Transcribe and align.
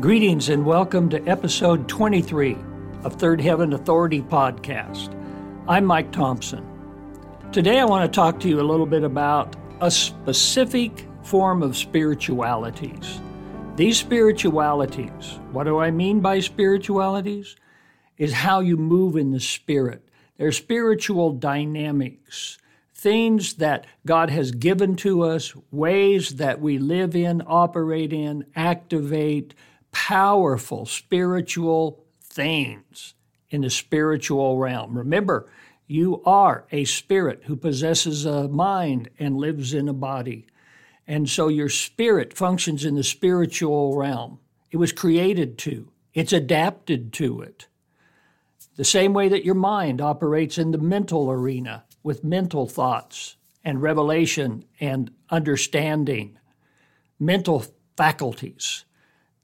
Greetings 0.00 0.48
and 0.48 0.64
welcome 0.64 1.08
to 1.08 1.26
episode 1.26 1.88
23 1.88 2.56
of 3.02 3.14
Third 3.14 3.40
Heaven 3.40 3.72
Authority 3.72 4.22
podcast. 4.22 5.12
I'm 5.66 5.84
Mike 5.84 6.12
Thompson. 6.12 6.64
Today 7.50 7.80
I 7.80 7.84
want 7.84 8.04
to 8.04 8.14
talk 8.14 8.38
to 8.40 8.48
you 8.48 8.60
a 8.60 8.62
little 8.62 8.86
bit 8.86 9.02
about 9.02 9.56
a 9.80 9.90
specific 9.90 11.04
form 11.24 11.64
of 11.64 11.76
spiritualities. 11.76 13.18
These 13.74 13.98
spiritualities, 13.98 15.40
what 15.50 15.64
do 15.64 15.78
I 15.78 15.90
mean 15.90 16.20
by 16.20 16.40
spiritualities? 16.40 17.56
Is 18.18 18.32
how 18.32 18.60
you 18.60 18.76
move 18.76 19.16
in 19.16 19.32
the 19.32 19.40
spirit. 19.40 20.08
They're 20.36 20.52
spiritual 20.52 21.32
dynamics, 21.32 22.58
things 22.94 23.54
that 23.54 23.84
God 24.06 24.30
has 24.30 24.52
given 24.52 24.94
to 24.96 25.22
us, 25.22 25.54
ways 25.72 26.36
that 26.36 26.60
we 26.60 26.78
live 26.78 27.16
in, 27.16 27.42
operate 27.44 28.12
in, 28.12 28.46
activate, 28.54 29.54
powerful 29.92 30.86
spiritual 30.86 32.04
things 32.22 33.14
in 33.50 33.62
the 33.62 33.70
spiritual 33.70 34.58
realm. 34.58 34.96
Remember, 34.96 35.50
you 35.86 36.22
are 36.24 36.66
a 36.70 36.84
spirit 36.84 37.44
who 37.44 37.56
possesses 37.56 38.26
a 38.26 38.48
mind 38.48 39.08
and 39.18 39.38
lives 39.38 39.72
in 39.72 39.88
a 39.88 39.94
body. 39.94 40.46
And 41.06 41.28
so 41.28 41.48
your 41.48 41.70
spirit 41.70 42.34
functions 42.34 42.84
in 42.84 42.94
the 42.94 43.02
spiritual 43.02 43.96
realm. 43.96 44.38
It 44.70 44.76
was 44.76 44.92
created 44.92 45.56
to, 45.58 45.90
it's 46.12 46.34
adapted 46.34 47.12
to 47.14 47.40
it. 47.40 47.68
The 48.76 48.84
same 48.84 49.14
way 49.14 49.28
that 49.28 49.44
your 49.44 49.54
mind 49.54 50.00
operates 50.00 50.58
in 50.58 50.70
the 50.70 50.78
mental 50.78 51.30
arena 51.30 51.84
with 52.02 52.22
mental 52.22 52.66
thoughts 52.66 53.36
and 53.64 53.82
revelation 53.82 54.64
and 54.78 55.10
understanding, 55.30 56.38
mental 57.18 57.64
faculties 57.96 58.84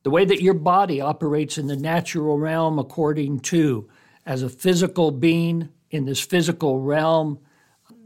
the 0.04 0.10
way 0.10 0.24
that 0.24 0.42
your 0.42 0.54
body 0.54 1.00
operates 1.00 1.58
in 1.58 1.66
the 1.66 1.76
natural 1.76 2.38
realm 2.38 2.78
according 2.78 3.40
to 3.40 3.88
as 4.26 4.42
a 4.42 4.48
physical 4.48 5.10
being 5.10 5.70
in 5.90 6.04
this 6.04 6.20
physical 6.20 6.80
realm, 6.80 7.38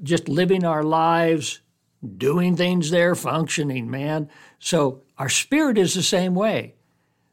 just 0.03 0.29
living 0.29 0.65
our 0.65 0.83
lives, 0.83 1.61
doing 2.17 2.57
things 2.57 2.91
there, 2.91 3.15
functioning, 3.15 3.91
man. 3.91 4.31
So 4.61 5.03
our 5.19 5.29
spirit 5.29 5.77
is 5.77 5.95
the 5.95 6.03
same 6.03 6.35
way. 6.35 6.75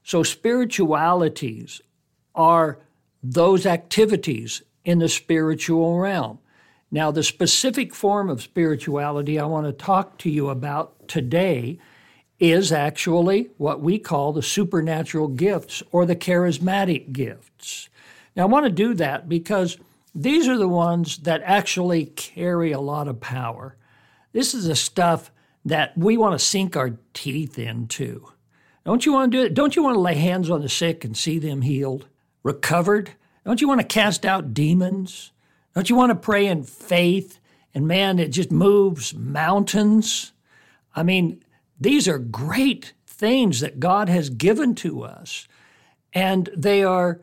So 0.04 0.24
spiritualities 0.24 1.82
are 2.34 2.80
those 3.22 3.66
activities 3.66 4.64
in 4.84 5.00
the 5.00 5.10
spiritual 5.10 6.00
realm. 6.00 6.40
Now, 6.92 7.12
the 7.12 7.24
specific 7.24 7.94
form 7.94 8.30
of 8.30 8.42
spirituality 8.42 9.40
I 9.40 9.46
want 9.46 9.68
to 9.68 9.74
talk 9.74 10.18
to 10.20 10.30
you 10.30 10.50
about 10.50 11.08
today 11.08 11.80
is 12.40 12.72
actually 12.72 13.50
what 13.58 13.82
we 13.82 13.98
call 13.98 14.34
the 14.34 14.42
supernatural 14.42 15.28
gifts 15.30 15.82
or 15.92 16.06
the 16.06 16.16
charismatic 16.16 17.12
gifts. 17.12 17.90
Now, 18.36 18.44
I 18.44 18.48
want 18.48 18.66
to 18.66 18.72
do 18.72 18.94
that 18.96 19.30
because 19.30 19.78
these 20.14 20.48
are 20.48 20.58
the 20.58 20.68
ones 20.68 21.18
that 21.20 21.42
actually 21.44 22.06
carry 22.06 22.72
a 22.72 22.80
lot 22.80 23.08
of 23.08 23.22
power. 23.22 23.78
This 24.34 24.54
is 24.54 24.66
the 24.66 24.76
stuff 24.76 25.32
that 25.64 25.98
we 25.98 26.18
want 26.18 26.38
to 26.38 26.46
sink 26.46 26.76
our 26.76 26.98
teeth 27.14 27.58
into. 27.58 28.32
Don't 28.86 29.06
you 29.06 29.14
want 29.14 29.32
to 29.32 29.38
do 29.38 29.44
it? 29.46 29.54
Don't 29.54 29.76
you 29.76 29.84
want 29.84 29.96
to 29.96 30.00
lay 30.00 30.16
hands 30.16 30.50
on 30.50 30.62
the 30.62 30.70
sick 30.70 31.04
and 31.04 31.18
see 31.18 31.40
them 31.40 31.62
healed, 31.62 32.08
recovered? 32.44 33.12
Don't 33.46 33.62
you 33.62 33.68
want 33.68 33.82
to 33.82 33.88
cast 33.88 34.26
out 34.26 34.54
demons? 34.54 35.32
Don't 35.74 35.90
you 35.90 35.96
want 35.96 36.12
to 36.12 36.16
pray 36.16 36.46
in 36.46 36.64
faith? 36.64 37.40
And 37.74 37.88
man, 37.88 38.20
it 38.20 38.30
just 38.30 38.52
moves 38.52 39.14
mountains. 39.14 40.34
I 40.96 41.04
mean, 41.04 41.44
these 41.80 42.08
are 42.08 42.20
great 42.20 42.94
things 43.06 43.60
that 43.60 43.80
God 43.80 44.10
has 44.10 44.30
given 44.30 44.76
to 44.76 45.04
us, 45.04 45.48
and 46.14 46.50
they 46.56 46.84
are 46.84 47.22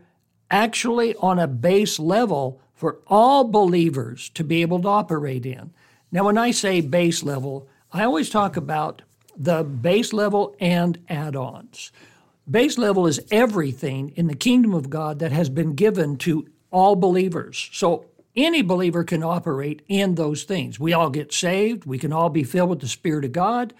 actually 0.50 1.14
on 1.16 1.38
a 1.38 1.46
base 1.46 1.98
level 1.98 2.60
for 2.74 2.98
all 3.06 3.44
believers 3.44 4.28
to 4.30 4.44
be 4.44 4.62
able 4.62 4.82
to 4.82 4.88
operate 4.88 5.46
in. 5.46 5.72
Now, 6.10 6.24
when 6.24 6.36
I 6.36 6.50
say 6.50 6.80
base 6.80 7.22
level, 7.22 7.68
I 7.92 8.04
always 8.04 8.28
talk 8.28 8.56
about 8.56 9.02
the 9.36 9.64
base 9.64 10.12
level 10.12 10.54
and 10.60 10.98
add 11.08 11.36
ons. 11.36 11.92
Base 12.50 12.76
level 12.76 13.06
is 13.06 13.20
everything 13.30 14.10
in 14.16 14.26
the 14.26 14.34
kingdom 14.34 14.74
of 14.74 14.90
God 14.90 15.20
that 15.20 15.32
has 15.32 15.48
been 15.48 15.74
given 15.74 16.16
to 16.18 16.46
all 16.70 16.96
believers. 16.96 17.70
So 17.72 18.06
any 18.34 18.62
believer 18.62 19.04
can 19.04 19.22
operate 19.22 19.82
in 19.88 20.16
those 20.16 20.44
things. 20.44 20.80
We 20.80 20.92
all 20.92 21.10
get 21.10 21.32
saved, 21.32 21.84
we 21.84 21.98
can 21.98 22.12
all 22.12 22.30
be 22.30 22.44
filled 22.44 22.70
with 22.70 22.80
the 22.80 22.88
Spirit 22.88 23.24
of 23.24 23.32
God. 23.32 23.74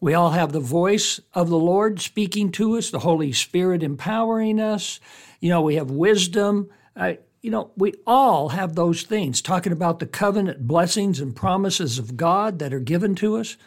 We 0.00 0.14
all 0.14 0.30
have 0.30 0.52
the 0.52 0.60
voice 0.60 1.20
of 1.34 1.50
the 1.50 1.58
Lord 1.58 2.00
speaking 2.00 2.50
to 2.52 2.78
us, 2.78 2.90
the 2.90 3.00
Holy 3.00 3.32
Spirit 3.32 3.82
empowering 3.82 4.58
us. 4.58 4.98
You 5.40 5.50
know, 5.50 5.60
we 5.60 5.74
have 5.74 5.90
wisdom. 5.90 6.70
You 6.96 7.50
know, 7.50 7.70
we 7.76 7.92
all 8.06 8.50
have 8.50 8.74
those 8.74 9.02
things, 9.02 9.42
talking 9.42 9.72
about 9.72 9.98
the 9.98 10.06
covenant 10.06 10.66
blessings 10.66 11.20
and 11.20 11.36
promises 11.36 11.98
of 11.98 12.16
God 12.16 12.58
that 12.60 12.72
are 12.72 12.80
given 12.80 13.14
to 13.16 13.36
us. 13.36 13.58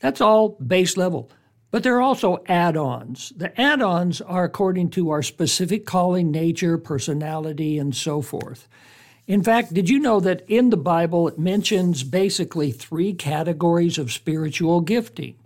That's 0.00 0.20
all 0.20 0.50
base 0.66 0.96
level. 0.96 1.30
But 1.70 1.82
there 1.84 1.96
are 1.96 2.02
also 2.02 2.42
add 2.46 2.76
ons. 2.76 3.32
The 3.34 3.58
add 3.58 3.80
ons 3.80 4.20
are 4.20 4.44
according 4.44 4.90
to 4.90 5.08
our 5.08 5.22
specific 5.22 5.86
calling, 5.86 6.30
nature, 6.30 6.76
personality, 6.76 7.78
and 7.78 7.96
so 7.96 8.20
forth. 8.20 8.68
In 9.26 9.42
fact, 9.42 9.72
did 9.72 9.88
you 9.88 9.98
know 9.98 10.20
that 10.20 10.42
in 10.48 10.68
the 10.68 10.76
Bible 10.76 11.28
it 11.28 11.38
mentions 11.38 12.02
basically 12.02 12.72
three 12.72 13.14
categories 13.14 13.96
of 13.96 14.12
spiritual 14.12 14.82
gifting? 14.82 15.36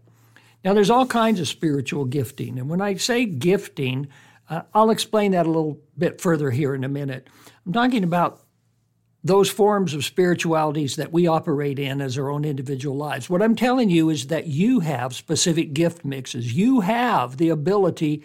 Now, 0.66 0.74
there's 0.74 0.90
all 0.90 1.06
kinds 1.06 1.38
of 1.38 1.46
spiritual 1.46 2.06
gifting. 2.06 2.58
And 2.58 2.68
when 2.68 2.80
I 2.80 2.96
say 2.96 3.24
gifting, 3.24 4.08
uh, 4.50 4.62
I'll 4.74 4.90
explain 4.90 5.30
that 5.30 5.46
a 5.46 5.48
little 5.48 5.78
bit 5.96 6.20
further 6.20 6.50
here 6.50 6.74
in 6.74 6.82
a 6.82 6.88
minute. 6.88 7.28
I'm 7.64 7.72
talking 7.72 8.02
about 8.02 8.42
those 9.22 9.48
forms 9.48 9.94
of 9.94 10.04
spiritualities 10.04 10.96
that 10.96 11.12
we 11.12 11.28
operate 11.28 11.78
in 11.78 12.00
as 12.00 12.18
our 12.18 12.30
own 12.30 12.44
individual 12.44 12.96
lives. 12.96 13.30
What 13.30 13.42
I'm 13.42 13.54
telling 13.54 13.90
you 13.90 14.10
is 14.10 14.26
that 14.26 14.48
you 14.48 14.80
have 14.80 15.14
specific 15.14 15.72
gift 15.72 16.04
mixes. 16.04 16.54
You 16.54 16.80
have 16.80 17.36
the 17.36 17.50
ability 17.50 18.24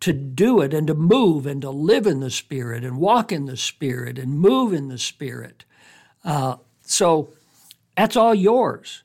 to 0.00 0.14
do 0.14 0.62
it 0.62 0.72
and 0.72 0.86
to 0.86 0.94
move 0.94 1.44
and 1.44 1.60
to 1.60 1.68
live 1.68 2.06
in 2.06 2.20
the 2.20 2.30
Spirit 2.30 2.84
and 2.84 2.96
walk 2.96 3.30
in 3.30 3.44
the 3.44 3.58
Spirit 3.58 4.18
and 4.18 4.40
move 4.40 4.72
in 4.72 4.88
the 4.88 4.96
Spirit. 4.96 5.66
Uh, 6.24 6.56
so 6.80 7.34
that's 7.98 8.16
all 8.16 8.34
yours. 8.34 9.02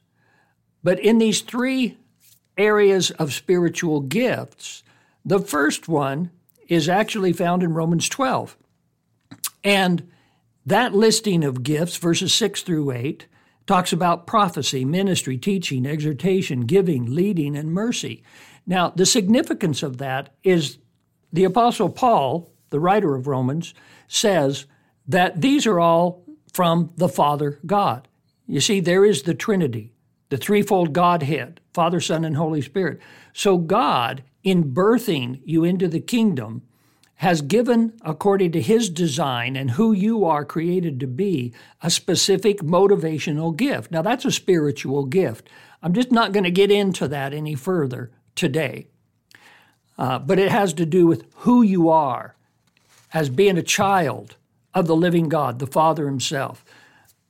But 0.85 1.01
in 1.01 1.17
these 1.17 1.41
three 1.41 1.97
areas 2.57 3.11
of 3.11 3.33
spiritual 3.33 4.01
gifts. 4.01 4.83
The 5.25 5.39
first 5.39 5.87
one 5.87 6.31
is 6.67 6.89
actually 6.89 7.33
found 7.33 7.63
in 7.63 7.73
Romans 7.73 8.09
12. 8.09 8.57
And 9.63 10.09
that 10.65 10.93
listing 10.93 11.43
of 11.43 11.63
gifts, 11.63 11.97
verses 11.97 12.33
6 12.33 12.61
through 12.61 12.91
8, 12.91 13.27
talks 13.65 13.91
about 13.91 14.27
prophecy, 14.27 14.85
ministry, 14.85 15.37
teaching, 15.37 15.85
exhortation, 15.85 16.61
giving, 16.61 17.13
leading, 17.13 17.55
and 17.55 17.71
mercy. 17.71 18.23
Now, 18.65 18.89
the 18.89 19.05
significance 19.05 19.83
of 19.83 19.97
that 19.97 20.33
is 20.43 20.77
the 21.31 21.43
Apostle 21.43 21.89
Paul, 21.89 22.51
the 22.69 22.79
writer 22.79 23.15
of 23.15 23.27
Romans, 23.27 23.73
says 24.07 24.65
that 25.07 25.41
these 25.41 25.67
are 25.67 25.79
all 25.79 26.23
from 26.53 26.91
the 26.95 27.09
Father 27.09 27.59
God. 27.65 28.07
You 28.47 28.61
see, 28.61 28.79
there 28.79 29.05
is 29.05 29.23
the 29.23 29.33
Trinity 29.33 29.93
the 30.29 30.37
threefold 30.37 30.93
Godhead, 30.93 31.61
Father, 31.73 31.99
Son, 31.99 32.25
and 32.25 32.35
Holy 32.35 32.61
Spirit. 32.61 32.99
So 33.33 33.57
God, 33.57 34.23
in 34.43 34.73
birthing 34.73 35.41
you 35.45 35.63
into 35.63 35.87
the 35.87 35.99
kingdom, 35.99 36.63
has 37.17 37.41
given, 37.41 37.93
according 38.03 38.51
to 38.51 38.61
his 38.61 38.89
design 38.89 39.55
and 39.55 39.71
who 39.71 39.91
you 39.91 40.23
are 40.23 40.45
created 40.45 40.99
to 40.99 41.07
be, 41.07 41.51
a 41.81 41.89
specific 41.89 42.59
motivational 42.59 43.55
gift. 43.55 43.91
Now, 43.91 44.03
that's 44.03 44.25
a 44.25 44.31
spiritual 44.31 45.05
gift. 45.05 45.49
I'm 45.81 45.93
just 45.93 46.11
not 46.11 46.31
going 46.31 46.43
to 46.43 46.51
get 46.51 46.69
into 46.69 47.07
that 47.07 47.33
any 47.33 47.55
further 47.55 48.11
today. 48.35 48.87
Uh, 49.97 50.19
but 50.19 50.37
it 50.37 50.51
has 50.51 50.73
to 50.73 50.85
do 50.85 51.07
with 51.07 51.25
who 51.37 51.63
you 51.63 51.89
are 51.89 52.35
as 53.13 53.29
being 53.29 53.57
a 53.57 53.63
child 53.63 54.35
of 54.75 54.85
the 54.85 54.95
living 54.95 55.27
God, 55.27 55.57
the 55.57 55.65
Father 55.65 56.05
Himself. 56.05 56.63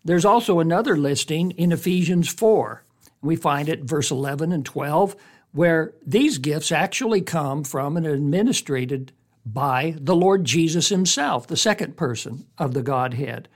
There's 0.04 0.26
also 0.26 0.60
another 0.60 0.98
listing 0.98 1.52
in 1.52 1.72
Ephesians 1.72 2.28
4 2.28 2.84
we 3.22 3.36
find 3.36 3.70
it 3.70 3.84
verse 3.84 4.12
11 4.12 4.52
and 4.52 4.66
12, 4.66 5.16
where 5.52 5.94
these 6.06 6.38
gifts 6.38 6.72
actually 6.72 7.22
come 7.22 7.64
from 7.64 7.98
and 7.98 8.06
administered 8.06 9.12
by 9.46 9.96
the 9.98 10.16
Lord 10.16 10.44
Jesus 10.44 10.90
himself, 10.90 11.48
the 11.48 11.58
second 11.58 11.96
person 11.96 12.46
of 12.58 12.74
the 12.74 12.84
Godhead. 12.84 13.48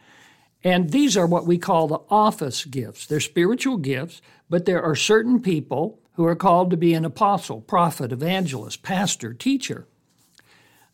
And 0.64 0.92
these 0.92 1.18
are 1.18 1.28
what 1.28 1.46
we 1.46 1.58
call 1.58 1.88
the 1.88 2.00
office 2.10 2.66
gifts. 2.66 3.06
They're 3.06 3.20
spiritual 3.20 3.78
gifts, 3.78 4.22
but 4.50 4.66
there 4.66 4.82
are 4.82 4.96
certain 4.96 5.42
people 5.42 6.00
who 6.14 6.26
are 6.26 6.36
called 6.36 6.70
to 6.70 6.78
be 6.78 6.94
an 6.94 7.06
apostle, 7.06 7.62
prophet, 7.62 8.12
evangelist, 8.12 8.84
pastor, 8.84 9.34
teacher. 9.34 9.88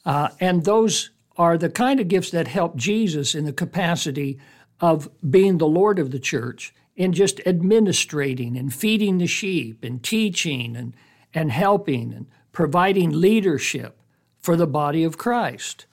Uh, 0.05 0.29
and 0.39 0.63
those 0.63 1.11
are 1.37 1.57
the 1.57 1.69
kind 1.69 1.99
of 1.99 2.07
gifts 2.07 2.31
that 2.31 2.47
help 2.47 2.75
Jesus 2.75 3.35
in 3.35 3.45
the 3.45 3.53
capacity 3.53 4.39
of 4.79 5.09
being 5.29 5.57
the 5.57 5.67
Lord 5.67 5.99
of 5.99 6.11
the 6.11 6.19
church 6.19 6.73
in 6.97 7.13
just 7.13 7.39
administrating 7.45 8.57
and 8.57 8.73
feeding 8.73 9.19
the 9.19 9.27
sheep 9.27 9.83
and 9.83 10.03
teaching 10.03 10.75
and, 10.75 10.93
and 11.33 11.51
helping 11.51 12.11
and 12.11 12.25
providing 12.51 13.21
leadership 13.21 14.01
for 14.39 14.55
the 14.55 14.67
body 14.67 15.03
of 15.03 15.17
Christ. 15.17 15.85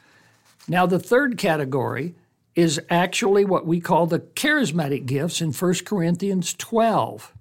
Now, 0.67 0.87
the 0.87 0.99
third 0.99 1.37
category 1.37 2.15
is 2.55 2.81
actually 2.89 3.45
what 3.45 3.67
we 3.67 3.81
call 3.81 4.07
the 4.07 4.21
charismatic 4.21 5.05
gifts 5.05 5.43
in 5.43 5.53
1 5.53 5.75
Corinthians 5.85 6.55
12. 6.55 7.35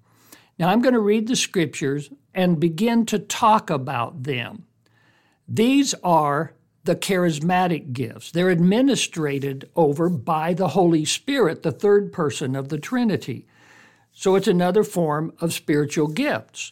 Now, 0.60 0.70
I'm 0.70 0.82
going 0.82 0.94
to 0.94 1.00
read 1.00 1.28
the 1.28 1.36
scriptures 1.36 2.10
and 2.34 2.60
begin 2.60 3.06
to 3.06 3.20
talk 3.20 3.70
about 3.70 4.24
them. 4.24 4.66
These 5.48 5.94
are 6.04 6.54
the 6.84 6.96
charismatic 6.98 7.94
gifts. 7.94 8.32
They're 8.32 8.50
administrated 8.50 9.70
over 9.76 10.10
by 10.10 10.54
the 10.54 10.70
Holy 10.70 11.06
Spirit, 11.06 11.64
the 11.64 11.72
third 11.72 12.12
person 12.12 12.58
of 12.58 12.68
the 12.68 12.78
Trinity. 12.78 13.46
So 14.14 14.36
it's 14.36 14.48
another 14.48 14.84
form 14.84 15.34
of 15.42 15.54
spiritual 15.54 16.08
gifts. 16.08 16.72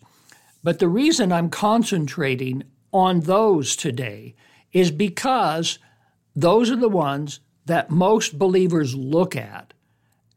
But 0.63 0.79
the 0.79 0.87
reason 0.87 1.31
I'm 1.31 1.49
concentrating 1.49 2.63
on 2.93 3.21
those 3.21 3.75
today 3.75 4.35
is 4.71 4.91
because 4.91 5.79
those 6.35 6.69
are 6.69 6.77
the 6.77 6.87
ones 6.87 7.39
that 7.65 7.89
most 7.89 8.37
believers 8.37 8.95
look 8.95 9.35
at 9.35 9.73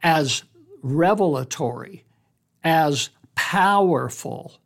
as 0.01 0.43
revelatory, 0.81 2.03
as 2.63 3.09
powerful, 3.35 4.59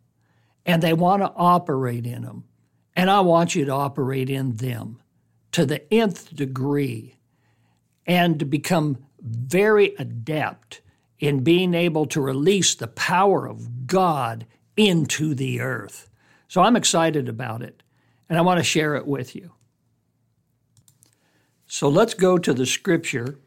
and 0.66 0.82
they 0.82 0.94
want 0.94 1.22
to 1.22 1.34
operate 1.36 2.06
in 2.06 2.24
them. 2.24 2.46
And 2.96 3.10
I 3.10 3.22
want 3.22 3.56
you 3.56 3.66
to 3.66 3.72
operate 3.72 4.30
in 4.30 4.56
them 4.56 5.02
to 5.52 5.66
the 5.66 5.92
nth 5.94 6.36
degree 6.36 7.16
and 8.06 8.40
to 8.40 8.46
become 8.46 8.98
very 9.22 9.96
adept 9.98 10.82
in 11.20 11.44
being 11.44 11.74
able 11.74 12.06
to 12.08 12.22
release 12.22 12.76
the 12.76 12.88
power 12.88 13.48
of 13.48 13.88
God 13.88 14.46
into 14.78 15.36
the 15.36 15.60
earth. 15.60 16.10
So 16.48 16.62
I'm 16.62 16.76
excited 16.76 17.28
about 17.28 17.62
it, 17.62 17.84
and 18.30 18.38
I 18.38 18.42
want 18.42 18.60
to 18.60 18.64
share 18.64 18.96
it 18.96 19.06
with 19.06 19.36
you. 19.36 19.52
So 21.68 21.88
let's 21.90 22.14
go 22.14 22.38
to 22.38 22.54
the 22.54 22.66
scripture, 22.66 23.38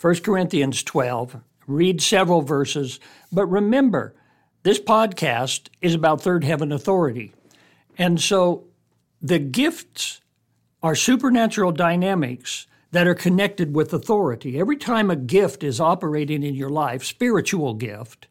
1 0.00 0.16
Corinthians 0.20 0.82
12, 0.82 1.40
read 1.66 2.00
several 2.00 2.42
verses, 2.42 3.00
but 3.32 3.46
remember, 3.46 4.14
this 4.62 4.78
podcast 4.78 5.68
is 5.80 5.94
about 5.94 6.20
third 6.20 6.44
heaven 6.44 6.70
authority. 6.70 7.32
And 7.98 8.20
so 8.20 8.64
the 9.20 9.38
gifts 9.38 10.20
are 10.82 10.94
supernatural 10.94 11.72
dynamics 11.72 12.66
that 12.94 13.08
are 13.08 13.14
connected 13.14 13.74
with 13.74 13.92
authority. 13.92 14.56
Every 14.56 14.76
time 14.76 15.10
a 15.10 15.16
gift 15.16 15.64
is 15.64 15.80
operating 15.80 16.44
in 16.44 16.54
your 16.54 16.70
life, 16.70 17.02
spiritual 17.02 17.74
gift, 17.74 18.28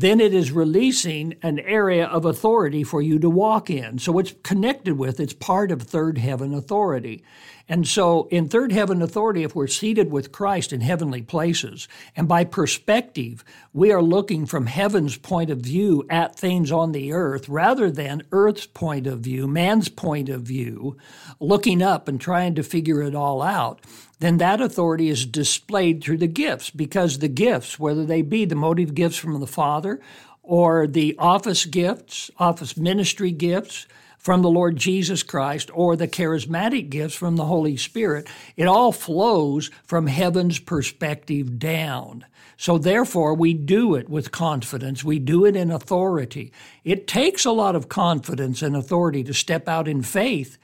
then 0.00 0.20
it 0.20 0.32
is 0.32 0.52
releasing 0.52 1.34
an 1.42 1.58
area 1.58 2.06
of 2.06 2.24
authority 2.24 2.84
for 2.84 3.02
you 3.02 3.18
to 3.18 3.28
walk 3.28 3.68
in. 3.68 3.98
So 3.98 4.18
it's 4.20 4.34
connected 4.44 4.96
with, 4.96 5.18
it's 5.18 5.32
part 5.32 5.72
of 5.72 5.82
third 5.82 6.18
heaven 6.18 6.54
authority. 6.54 7.24
And 7.70 7.86
so, 7.86 8.28
in 8.30 8.48
third 8.48 8.72
heaven 8.72 9.02
authority, 9.02 9.42
if 9.42 9.54
we're 9.54 9.66
seated 9.66 10.10
with 10.10 10.32
Christ 10.32 10.72
in 10.72 10.80
heavenly 10.80 11.20
places, 11.20 11.86
and 12.16 12.26
by 12.26 12.44
perspective, 12.44 13.44
we 13.74 13.92
are 13.92 14.00
looking 14.00 14.46
from 14.46 14.66
heaven's 14.66 15.18
point 15.18 15.50
of 15.50 15.58
view 15.58 16.06
at 16.08 16.34
things 16.34 16.72
on 16.72 16.92
the 16.92 17.12
earth 17.12 17.46
rather 17.46 17.90
than 17.90 18.22
earth's 18.32 18.66
point 18.66 19.06
of 19.06 19.20
view, 19.20 19.46
man's 19.46 19.90
point 19.90 20.30
of 20.30 20.42
view, 20.42 20.96
looking 21.40 21.82
up 21.82 22.08
and 22.08 22.18
trying 22.18 22.54
to 22.54 22.62
figure 22.62 23.02
it 23.02 23.14
all 23.14 23.42
out, 23.42 23.80
then 24.20 24.38
that 24.38 24.60
authority 24.60 25.08
is 25.08 25.26
displayed 25.26 26.02
through 26.02 26.18
the 26.18 26.26
gifts 26.26 26.70
because 26.70 27.18
the 27.18 27.28
gifts, 27.28 27.78
whether 27.78 28.04
they 28.04 28.22
be 28.22 28.44
the 28.44 28.54
motive 28.54 28.94
gifts 28.94 29.16
from 29.16 29.38
the 29.38 29.46
Father 29.46 30.00
or 30.42 30.86
the 30.86 31.14
office 31.18 31.64
gifts, 31.66 32.30
office 32.38 32.76
ministry 32.76 33.30
gifts, 33.30 33.86
from 34.18 34.42
the 34.42 34.50
Lord 34.50 34.76
Jesus 34.76 35.22
Christ 35.22 35.70
or 35.72 35.96
the 35.96 36.08
charismatic 36.08 36.90
gifts 36.90 37.14
from 37.14 37.36
the 37.36 37.46
Holy 37.46 37.76
Spirit. 37.76 38.28
It 38.56 38.66
all 38.66 38.92
flows 38.92 39.70
from 39.84 40.06
heaven's 40.06 40.58
perspective 40.58 41.58
down. 41.58 42.26
So, 42.56 42.76
therefore, 42.76 43.34
we 43.34 43.54
do 43.54 43.94
it 43.94 44.08
with 44.08 44.32
confidence. 44.32 45.04
We 45.04 45.20
do 45.20 45.44
it 45.44 45.54
in 45.54 45.70
authority. 45.70 46.52
It 46.82 47.06
takes 47.06 47.44
a 47.44 47.52
lot 47.52 47.76
of 47.76 47.88
confidence 47.88 48.62
and 48.62 48.74
authority 48.74 49.22
to 49.24 49.32
step 49.32 49.68
out 49.68 49.86
in 49.86 50.02
faith 50.02 50.58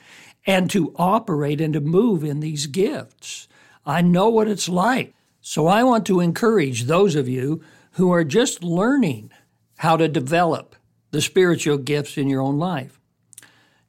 and 0.47 0.71
to 0.71 0.95
operate 0.97 1.61
and 1.61 1.73
to 1.75 1.81
move 1.81 2.25
in 2.25 2.41
these 2.41 2.67
gifts. 2.67 3.49
I 3.87 4.03
know 4.03 4.29
what 4.29 4.49
it's 4.49 4.69
like. 4.69 5.15
So, 5.41 5.67
I 5.67 5.83
want 5.83 6.07
to 6.07 6.21
encourage 6.21 6.85
those 6.85 7.15
of 7.15 7.29
you 7.29 7.63
who 7.93 8.11
are 8.11 8.25
just 8.25 8.65
learning 8.65 9.31
how 9.79 9.97
to 9.97 10.09
develop 10.09 10.75
the 11.11 11.21
spiritual 11.21 11.79
gifts 11.79 12.17
in 12.17 12.29
your 12.29 12.41
own 12.41 12.59
life. 12.59 12.99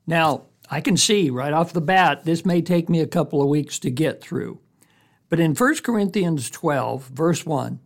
Now, 0.05 0.43
I 0.69 0.81
can 0.81 0.97
see 0.97 1.29
right 1.29 1.53
off 1.53 1.73
the 1.73 1.81
bat, 1.81 2.25
this 2.25 2.45
may 2.45 2.61
take 2.61 2.89
me 2.89 2.99
a 2.99 3.07
couple 3.07 3.41
of 3.41 3.47
weeks 3.47 3.79
to 3.79 3.89
get 3.89 4.21
through. 4.21 4.59
But 5.29 5.39
in 5.39 5.55
1 5.55 5.75
Corinthians 5.77 6.49
12, 6.49 7.07
verse 7.07 7.45
1, 7.45 7.79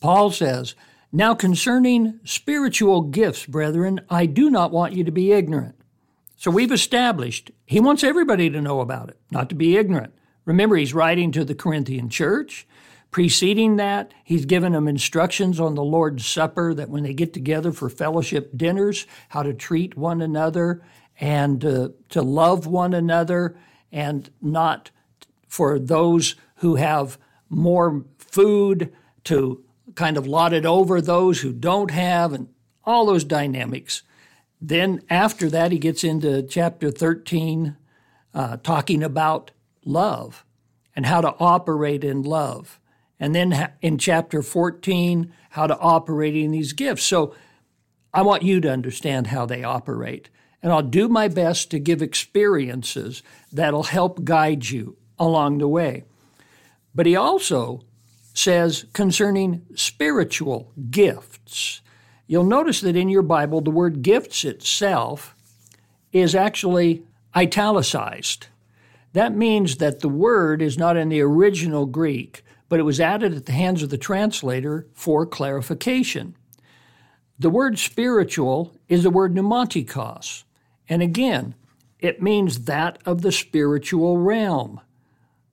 Paul 0.00 0.30
says, 0.30 0.74
Now 1.12 1.34
concerning 1.34 2.20
spiritual 2.24 3.02
gifts, 3.02 3.46
brethren, 3.46 4.00
I 4.08 4.26
do 4.26 4.50
not 4.50 4.72
want 4.72 4.94
you 4.94 5.04
to 5.04 5.10
be 5.10 5.32
ignorant. 5.32 5.79
So 6.40 6.50
we've 6.50 6.72
established 6.72 7.50
he 7.66 7.80
wants 7.80 8.02
everybody 8.02 8.48
to 8.48 8.62
know 8.62 8.80
about 8.80 9.10
it, 9.10 9.18
not 9.30 9.50
to 9.50 9.54
be 9.54 9.76
ignorant. 9.76 10.14
Remember, 10.46 10.74
he's 10.74 10.94
writing 10.94 11.32
to 11.32 11.44
the 11.44 11.54
Corinthian 11.54 12.08
church. 12.08 12.66
Preceding 13.10 13.76
that, 13.76 14.14
he's 14.24 14.46
given 14.46 14.72
them 14.72 14.88
instructions 14.88 15.60
on 15.60 15.74
the 15.74 15.84
Lord's 15.84 16.24
Supper 16.24 16.72
that 16.72 16.88
when 16.88 17.02
they 17.02 17.12
get 17.12 17.34
together 17.34 17.72
for 17.72 17.90
fellowship 17.90 18.56
dinners, 18.56 19.06
how 19.28 19.42
to 19.42 19.52
treat 19.52 19.98
one 19.98 20.22
another 20.22 20.82
and 21.20 21.62
uh, 21.62 21.90
to 22.08 22.22
love 22.22 22.66
one 22.66 22.94
another 22.94 23.54
and 23.92 24.30
not 24.40 24.90
for 25.46 25.78
those 25.78 26.36
who 26.56 26.76
have 26.76 27.18
more 27.50 28.06
food 28.16 28.90
to 29.24 29.62
kind 29.94 30.16
of 30.16 30.26
lot 30.26 30.54
it 30.54 30.64
over 30.64 31.02
those 31.02 31.42
who 31.42 31.52
don't 31.52 31.90
have 31.90 32.32
and 32.32 32.48
all 32.82 33.04
those 33.04 33.24
dynamics. 33.24 34.04
Then 34.60 35.02
after 35.08 35.48
that, 35.50 35.72
he 35.72 35.78
gets 35.78 36.04
into 36.04 36.42
chapter 36.42 36.90
13, 36.90 37.76
uh, 38.34 38.56
talking 38.58 39.02
about 39.02 39.50
love 39.84 40.44
and 40.94 41.06
how 41.06 41.20
to 41.20 41.34
operate 41.38 42.04
in 42.04 42.22
love. 42.22 42.78
And 43.18 43.34
then 43.34 43.72
in 43.80 43.98
chapter 43.98 44.42
14, 44.42 45.32
how 45.50 45.66
to 45.66 45.78
operate 45.78 46.36
in 46.36 46.50
these 46.50 46.72
gifts. 46.72 47.04
So 47.04 47.34
I 48.12 48.22
want 48.22 48.42
you 48.42 48.60
to 48.60 48.70
understand 48.70 49.28
how 49.28 49.46
they 49.46 49.64
operate 49.64 50.28
and 50.62 50.72
I'll 50.72 50.82
do 50.82 51.08
my 51.08 51.28
best 51.28 51.70
to 51.70 51.78
give 51.78 52.02
experiences 52.02 53.22
that'll 53.52 53.84
help 53.84 54.24
guide 54.24 54.68
you 54.68 54.96
along 55.18 55.58
the 55.58 55.68
way. 55.68 56.04
But 56.94 57.06
he 57.06 57.16
also 57.16 57.82
says 58.34 58.86
concerning 58.92 59.62
spiritual 59.74 60.72
gifts. 60.90 61.80
You'll 62.30 62.44
notice 62.44 62.80
that 62.82 62.94
in 62.94 63.08
your 63.08 63.22
Bible, 63.22 63.60
the 63.60 63.72
word 63.72 64.02
gifts 64.02 64.44
itself 64.44 65.34
is 66.12 66.32
actually 66.32 67.02
italicized. 67.34 68.46
That 69.14 69.34
means 69.34 69.78
that 69.78 69.98
the 69.98 70.08
word 70.08 70.62
is 70.62 70.78
not 70.78 70.96
in 70.96 71.08
the 71.08 71.22
original 71.22 71.86
Greek, 71.86 72.44
but 72.68 72.78
it 72.78 72.84
was 72.84 73.00
added 73.00 73.34
at 73.34 73.46
the 73.46 73.52
hands 73.52 73.82
of 73.82 73.90
the 73.90 73.98
translator 73.98 74.86
for 74.94 75.26
clarification. 75.26 76.36
The 77.36 77.50
word 77.50 77.80
spiritual 77.80 78.76
is 78.88 79.02
the 79.02 79.10
word 79.10 79.34
pneumatikos, 79.34 80.44
and 80.88 81.02
again, 81.02 81.56
it 81.98 82.22
means 82.22 82.66
that 82.66 83.00
of 83.04 83.22
the 83.22 83.32
spiritual 83.32 84.18
realm, 84.18 84.80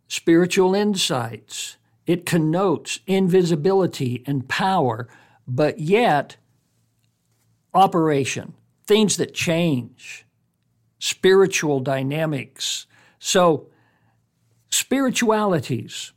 spiritual 0.07 0.75
insights. 0.75 1.77
It 2.05 2.27
connotes 2.27 3.00
invisibility 3.07 4.22
and 4.27 4.48
power, 4.48 5.07
but 5.48 5.79
yet 5.79 6.38
operation, 7.77 8.53
things 8.86 9.17
that 9.17 9.36
change, 9.36 10.25
spiritual 10.98 11.79
dynamics. 11.79 12.88
So, 13.19 13.67
spiritualities. 14.69 16.12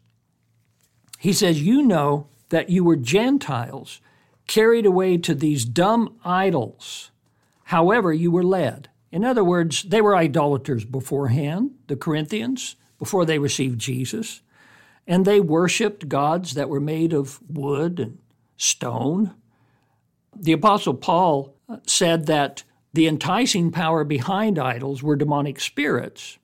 He 1.19 1.35
says, 1.35 1.61
You 1.61 1.83
know 1.83 2.29
that 2.49 2.71
you 2.71 2.83
were 2.83 2.97
Gentiles 2.97 4.01
carried 4.47 4.87
away 4.87 5.19
to 5.19 5.35
these 5.35 5.67
dumb 5.67 6.17
idols. 6.25 7.11
However, 7.65 8.13
you 8.13 8.31
were 8.31 8.43
led. 8.43 8.89
In 9.13 9.23
other 9.25 9.45
words, 9.45 9.83
they 9.83 10.01
were 10.01 10.17
idolaters 10.17 10.85
beforehand, 10.85 11.73
the 11.89 11.97
Corinthians, 11.97 12.75
before 12.99 13.27
they 13.27 13.39
received 13.39 13.79
Jesus, 13.79 14.41
and 15.07 15.25
they 15.25 15.41
worshiped 15.41 16.09
gods 16.09 16.55
that 16.55 16.69
were 16.71 16.81
made 16.81 17.13
of 17.13 17.39
wood 17.49 18.01
and 18.01 18.19
stone. 18.57 19.35
The 20.37 20.53
Apostle 20.53 20.95
Paul 20.95 21.55
uh, 21.69 21.79
said 21.87 22.27
that 22.27 22.65
the 22.93 23.07
enticing 23.07 23.71
power 23.71 24.05
behind 24.05 24.59
idols 24.59 25.03
were 25.03 25.17
demonic 25.17 25.61
spirits. 25.61 26.39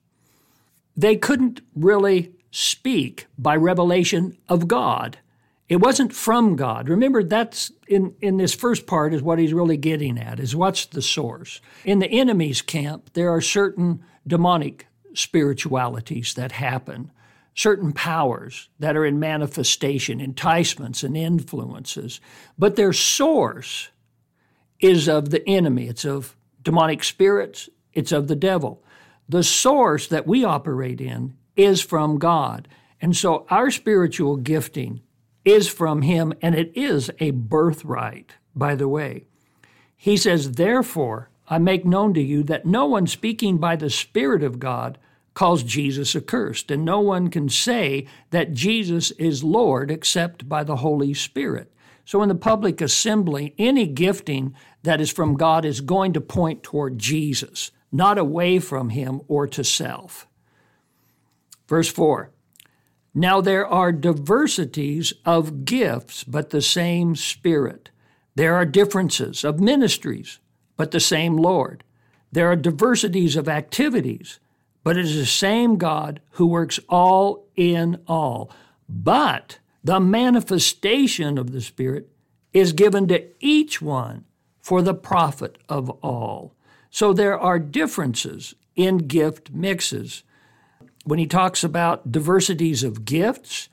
They 0.95 1.15
couldn't 1.15 1.61
really 1.75 2.31
speak 2.51 3.27
by 3.37 3.55
revelation 3.55 4.37
of 4.47 4.67
God. 4.67 5.17
It 5.69 5.77
wasn't 5.77 6.13
from 6.13 6.55
God. 6.55 6.87
Remember, 6.87 7.23
that's 7.23 7.71
in, 7.87 8.15
in 8.21 8.37
this 8.37 8.55
first 8.55 8.87
part 8.87 9.13
is 9.13 9.21
what 9.21 9.37
he's 9.37 9.53
really 9.53 9.75
getting 9.75 10.17
at, 10.17 10.39
is 10.39 10.55
what's 10.55 10.85
the 10.85 11.01
source. 11.01 11.59
In 11.83 11.99
the 11.99 12.09
enemy's 12.09 12.61
camp, 12.61 13.11
there 13.13 13.29
are 13.29 13.41
certain 13.41 14.01
demonic 14.25 14.87
spiritualities 15.13 16.35
that 16.35 16.53
happen, 16.53 17.11
certain 17.57 17.91
powers 17.91 18.69
that 18.77 18.95
are 18.95 19.03
in 19.03 19.19
manifestation, 19.19 20.21
enticements 20.21 21.01
and 21.01 21.17
influences, 21.17 22.21
but 22.55 22.75
their 22.75 22.93
source 22.93 23.89
is 24.79 25.09
of 25.09 25.31
the 25.31 25.45
enemy. 25.49 25.87
It's 25.87 26.05
of 26.05 26.35
demonic 26.61 27.03
spirits, 27.03 27.67
it's 27.93 28.11
of 28.11 28.27
the 28.27 28.35
devil. 28.35 28.83
The 29.27 29.43
source 29.43 30.07
that 30.07 30.27
we 30.27 30.43
operate 30.43 31.01
in 31.01 31.35
is 31.55 31.81
from 31.81 32.19
God. 32.19 32.67
And 33.01 33.17
so 33.17 33.47
our 33.49 33.71
spiritual 33.71 34.37
gifting 34.37 35.01
is 35.43 35.67
from 35.67 36.03
Him, 36.03 36.33
and 36.43 36.53
it 36.53 36.71
is 36.75 37.09
a 37.19 37.31
birthright, 37.31 38.33
by 38.55 38.75
the 38.75 38.87
way. 38.87 39.25
He 39.95 40.15
says, 40.15 40.51
Therefore, 40.51 41.31
I 41.49 41.57
make 41.57 41.85
known 41.85 42.13
to 42.13 42.21
you 42.21 42.43
that 42.43 42.67
no 42.67 42.85
one 42.85 43.07
speaking 43.07 43.57
by 43.57 43.77
the 43.77 43.89
Spirit 43.89 44.43
of 44.43 44.59
God 44.59 44.99
calls 45.37 45.61
Jesus 45.61 46.15
accursed, 46.15 46.71
and 46.71 46.83
no 46.83 46.99
one 46.99 47.27
can 47.27 47.47
say 47.47 48.07
that 48.31 48.55
Jesus 48.55 49.11
is 49.11 49.43
Lord 49.43 49.91
except 49.91 50.49
by 50.49 50.63
the 50.63 50.77
Holy 50.77 51.13
Spirit. 51.13 51.71
So, 52.05 52.23
in 52.23 52.29
the 52.29 52.33
public 52.33 52.81
assembly, 52.81 53.53
any 53.55 53.85
gifting 53.85 54.55
that 54.81 54.99
is 54.99 55.11
from 55.11 55.37
God 55.37 55.63
is 55.63 55.81
going 55.81 56.13
to 56.13 56.21
point 56.21 56.63
toward 56.63 56.97
Jesus, 56.97 57.69
not 57.91 58.17
away 58.17 58.57
from 58.57 58.89
Him 58.89 59.21
or 59.27 59.45
to 59.45 59.63
self. 59.63 60.27
Verse 61.67 61.87
4 61.87 62.31
Now 63.13 63.39
there 63.39 63.67
are 63.67 63.91
diversities 63.91 65.13
of 65.23 65.65
gifts, 65.65 66.23
but 66.23 66.49
the 66.49 66.63
same 66.63 67.15
Spirit. 67.15 67.91
There 68.33 68.55
are 68.55 68.65
differences 68.65 69.43
of 69.43 69.59
ministries, 69.59 70.39
but 70.77 70.89
the 70.89 70.99
same 70.99 71.37
Lord. 71.37 71.83
There 72.31 72.49
are 72.49 72.55
diversities 72.55 73.35
of 73.35 73.47
activities, 73.47 74.39
but 74.87 74.95
it 74.97 75.03
is 75.03 75.17
the 75.17 75.25
same 75.25 75.75
God 75.75 76.21
who 76.29 76.47
works 76.47 76.79
all 76.87 77.45
in 77.57 77.99
all. 78.07 78.49
But 78.87 79.59
the 79.83 79.99
manifestation 79.99 81.37
of 81.37 81.51
the 81.51 81.59
Spirit 81.59 82.09
is 82.53 82.71
given 82.71 83.05
to 83.09 83.25
each 83.41 83.81
one 83.81 84.23
for 84.61 84.81
the 84.81 84.93
profit 84.93 85.57
of 85.67 85.89
all. 86.01 86.53
So 86.89 87.11
there 87.11 87.37
are 87.37 87.59
differences 87.59 88.55
in 88.77 88.99
gift 88.99 89.51
mixes. 89.51 90.23
When 91.03 91.19
he 91.19 91.27
talks 91.27 91.65
about 91.65 92.09
diversities 92.09 92.81
of 92.81 93.03
gifts, 93.03 93.67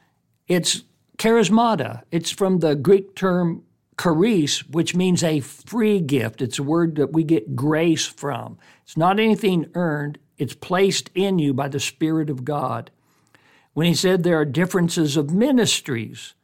it's 0.49 0.83
charismata. 1.17 2.03
It's 2.11 2.33
from 2.33 2.59
the 2.59 2.75
Greek 2.75 3.15
term 3.15 3.63
charis, 3.97 4.67
which 4.67 4.97
means 4.97 5.23
a 5.23 5.39
free 5.39 6.01
gift. 6.01 6.43
It's 6.43 6.59
a 6.59 6.65
word 6.65 6.97
that 6.97 7.13
we 7.13 7.23
get 7.23 7.55
grace 7.55 8.05
from. 8.05 8.59
It's 8.83 8.97
not 8.97 9.21
anything 9.21 9.71
earned, 9.75 10.19
it's 10.39 10.55
placed 10.55 11.11
in 11.15 11.39
you 11.39 11.55
by 11.55 11.69
the 11.69 11.81
Spirit 11.81 12.31
of 12.31 12.45
God 12.45 12.91
when 13.75 13.87
he 13.87 13.95
said 13.95 14.23
there 14.23 14.39
are 14.39 14.45
differences 14.45 15.17
of 15.17 15.33
ministries. 15.33 16.35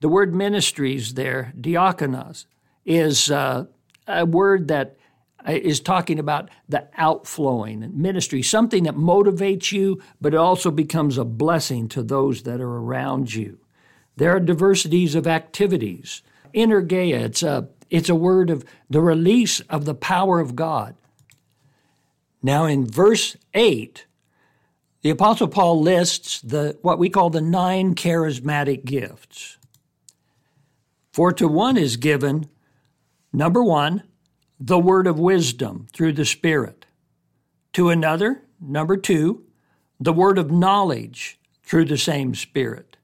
The 0.00 0.08
word 0.08 0.34
ministries 0.34 1.14
there, 1.14 1.52
diakonos, 1.60 2.46
is 2.84 3.30
uh, 3.30 3.66
a 4.08 4.24
word 4.24 4.68
that 4.68 4.96
uh, 5.44 5.58
talking 5.84 6.18
about 6.18 6.50
the 6.68 6.88
outflowing 6.96 7.90
ministry, 7.94 8.42
something 8.42 8.84
that 8.84 8.94
motivates 8.94 9.72
you, 9.72 10.02
but 10.20 10.34
it 10.34 10.38
also 10.38 10.70
becomes 10.70 11.16
a 11.16 11.24
blessing 11.24 11.88
to 11.88 12.02
those 12.02 12.42
that 12.42 12.60
are 12.60 12.76
around 12.76 13.32
you. 13.32 13.58
There 14.16 14.34
are 14.34 14.40
diversities 14.40 15.14
of 15.14 15.26
activities. 15.26 16.22
Energeia, 16.54 17.20
it's 17.20 17.42
a, 17.42 17.68
it's 17.88 18.08
a 18.08 18.14
word 18.14 18.50
of 18.50 18.64
the 18.88 19.00
release 19.00 19.60
of 19.60 19.84
the 19.84 19.94
power 19.94 20.40
of 20.40 20.56
God. 20.56 20.94
Now, 22.42 22.64
in 22.64 22.86
verse 22.86 23.36
8, 23.54 24.06
the 25.02 25.10
Apostle 25.10 25.48
Paul 25.48 25.80
lists 25.80 26.40
the, 26.40 26.78
what 26.82 26.98
we 26.98 27.08
call 27.08 27.30
the 27.30 27.40
nine 27.40 27.94
charismatic 27.94 28.84
gifts. 28.84 29.58
For 31.12 31.32
to 31.32 31.48
one 31.48 31.76
is 31.76 31.96
given, 31.96 32.48
number 33.32 33.62
one, 33.62 34.04
the 34.58 34.78
word 34.78 35.06
of 35.06 35.18
wisdom 35.18 35.86
through 35.92 36.12
the 36.12 36.24
Spirit. 36.24 36.86
To 37.74 37.88
another, 37.88 38.42
number 38.60 38.96
two, 38.96 39.44
the 39.98 40.12
word 40.12 40.38
of 40.38 40.50
knowledge 40.50 41.38
through 41.62 41.86
the 41.86 41.98
same 41.98 42.34
Spirit. 42.34 42.96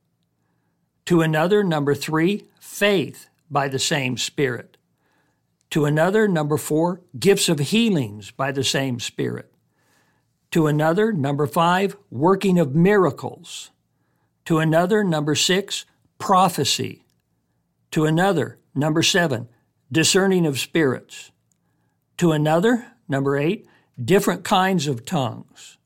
To 1.06 1.22
another, 1.22 1.62
number 1.62 1.94
three, 1.94 2.44
faith 2.60 3.28
by 3.50 3.68
the 3.68 3.78
same 3.78 4.16
Spirit. 4.16 4.75
To 5.70 5.84
another, 5.84 6.28
number 6.28 6.56
four, 6.56 7.00
gifts 7.18 7.48
of 7.48 7.58
healings 7.58 8.30
by 8.30 8.52
the 8.52 8.64
same 8.64 9.00
Spirit. 9.00 9.52
To 10.52 10.66
another, 10.66 11.12
number 11.12 11.46
five, 11.46 11.96
working 12.10 12.58
of 12.58 12.74
miracles. 12.74 13.70
To 14.46 14.58
another, 14.58 15.02
number 15.02 15.34
six, 15.34 15.84
prophecy. 16.18 17.04
To 17.90 18.04
another, 18.04 18.58
number 18.74 19.02
seven, 19.02 19.48
discerning 19.90 20.46
of 20.46 20.58
spirits. 20.58 21.32
To 22.18 22.32
another, 22.32 22.92
number 23.08 23.36
eight, 23.36 23.66
different 24.02 24.44
kinds 24.44 24.86
of 24.86 25.04
tongues. 25.04 25.78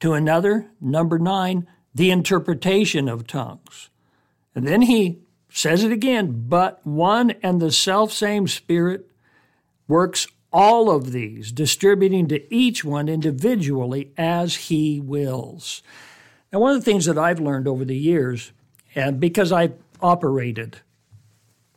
To 0.00 0.12
another, 0.14 0.70
number 0.80 1.18
nine, 1.18 1.68
the 1.94 2.10
interpretation 2.10 3.08
of 3.08 3.26
tongues. 3.26 3.90
And 4.54 4.66
then 4.66 4.82
he 4.82 5.20
says 5.48 5.84
it 5.84 5.92
again, 5.92 6.44
but 6.48 6.84
one 6.86 7.30
and 7.42 7.60
the 7.60 7.72
self 7.72 8.12
same 8.12 8.48
Spirit 8.48 9.09
works 9.90 10.26
all 10.52 10.90
of 10.90 11.12
these, 11.12 11.52
distributing 11.52 12.26
to 12.28 12.54
each 12.54 12.84
one 12.84 13.08
individually 13.08 14.12
as 14.16 14.56
he 14.56 15.00
wills. 15.00 15.82
Now, 16.52 16.60
one 16.60 16.74
of 16.74 16.82
the 16.82 16.90
things 16.90 17.04
that 17.06 17.18
I've 17.18 17.40
learned 17.40 17.68
over 17.68 17.84
the 17.84 17.96
years, 17.96 18.52
and 18.94 19.20
because 19.20 19.52
I've 19.52 19.74
operated 20.00 20.78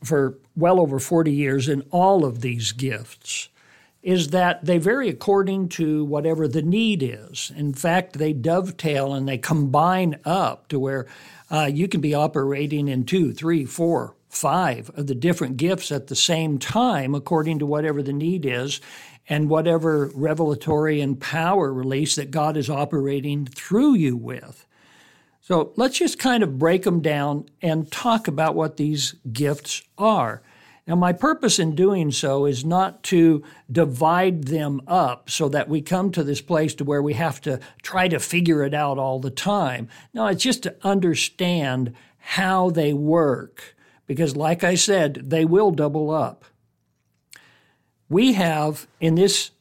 for 0.04 0.40
well 0.56 0.80
over 0.80 1.00
40 1.00 1.32
years 1.32 1.70
in 1.70 1.82
all 1.92 2.26
of 2.26 2.42
these 2.42 2.72
gifts, 2.72 3.50
is 4.02 4.30
that 4.30 4.66
they 4.66 4.78
vary 4.78 5.08
according 5.08 5.70
to 5.70 6.04
whatever 6.04 6.48
the 6.48 6.62
need 6.62 7.02
is. 7.02 7.52
In 7.56 7.74
fact, 7.74 8.14
they 8.14 8.34
dovetail 8.34 9.14
and 9.14 9.28
they 9.28 9.38
combine 9.38 10.20
up 10.26 10.68
to 10.68 10.80
where 10.80 11.08
uh, 11.50 11.70
you 11.72 11.88
can 11.88 12.02
be 12.02 12.14
operating 12.14 12.90
in 12.90 13.06
two, 13.06 13.32
three, 13.32 13.64
four, 13.64 14.16
five 14.34 14.90
of 14.96 15.08
the 15.08 15.16
different 15.16 15.58
gifts 15.58 15.92
at 15.92 16.08
the 16.08 16.16
same 16.16 16.58
time, 16.58 17.14
according 17.16 17.60
to 17.60 17.66
whatever 17.66 18.02
the 18.02 18.14
need 18.14 18.46
is 18.46 18.82
and 19.30 19.50
whatever 19.50 20.12
revelatory 20.14 21.00
and 21.00 21.20
power 21.20 21.72
release 21.72 22.16
that 22.16 22.32
God 22.32 22.58
is 22.58 22.70
operating 22.70 23.46
through 23.46 23.96
you 23.96 24.18
with. 24.18 24.66
So 25.42 25.74
let's 25.76 25.98
just 25.98 26.20
kind 26.20 26.42
of 26.42 26.58
break 26.58 26.84
them 26.84 27.02
down 27.02 27.46
and 27.62 27.92
talk 27.92 28.28
about 28.28 28.56
what 28.56 28.78
these 28.78 29.16
gifts 29.32 29.84
are. 29.98 30.42
Now, 30.86 30.96
my 30.96 31.14
purpose 31.14 31.60
in 31.60 31.76
doing 31.76 32.12
so 32.12 32.46
is 32.46 32.66
not 32.66 33.04
to 33.04 33.44
divide 33.72 34.46
them 34.46 34.82
up 34.88 35.30
so 35.30 35.48
that 35.50 35.70
we 35.70 35.82
come 35.82 36.12
to 36.12 36.24
this 36.24 36.42
place 36.42 36.74
to 36.76 36.84
where 36.84 37.02
we 37.02 37.14
have 37.14 37.40
to 37.42 37.62
try 37.82 38.10
to 38.10 38.20
figure 38.20 38.64
it 38.64 38.74
out 38.74 38.98
all 38.98 39.20
the 39.20 39.30
time. 39.30 39.88
No, 40.14 40.28
it's 40.28 40.44
just 40.44 40.64
to 40.64 40.76
understand 40.84 41.94
how 42.18 42.70
they 42.70 42.94
work 42.94 43.73
because, 44.08 44.36
like 44.36 44.64
I 44.64 44.76
said, 44.76 45.30
they 45.30 45.46
will 45.46 45.72
double 45.72 46.12
up. 46.12 46.46
We 48.10 48.34
have 48.34 48.88
in 49.00 49.16
this 49.16 49.52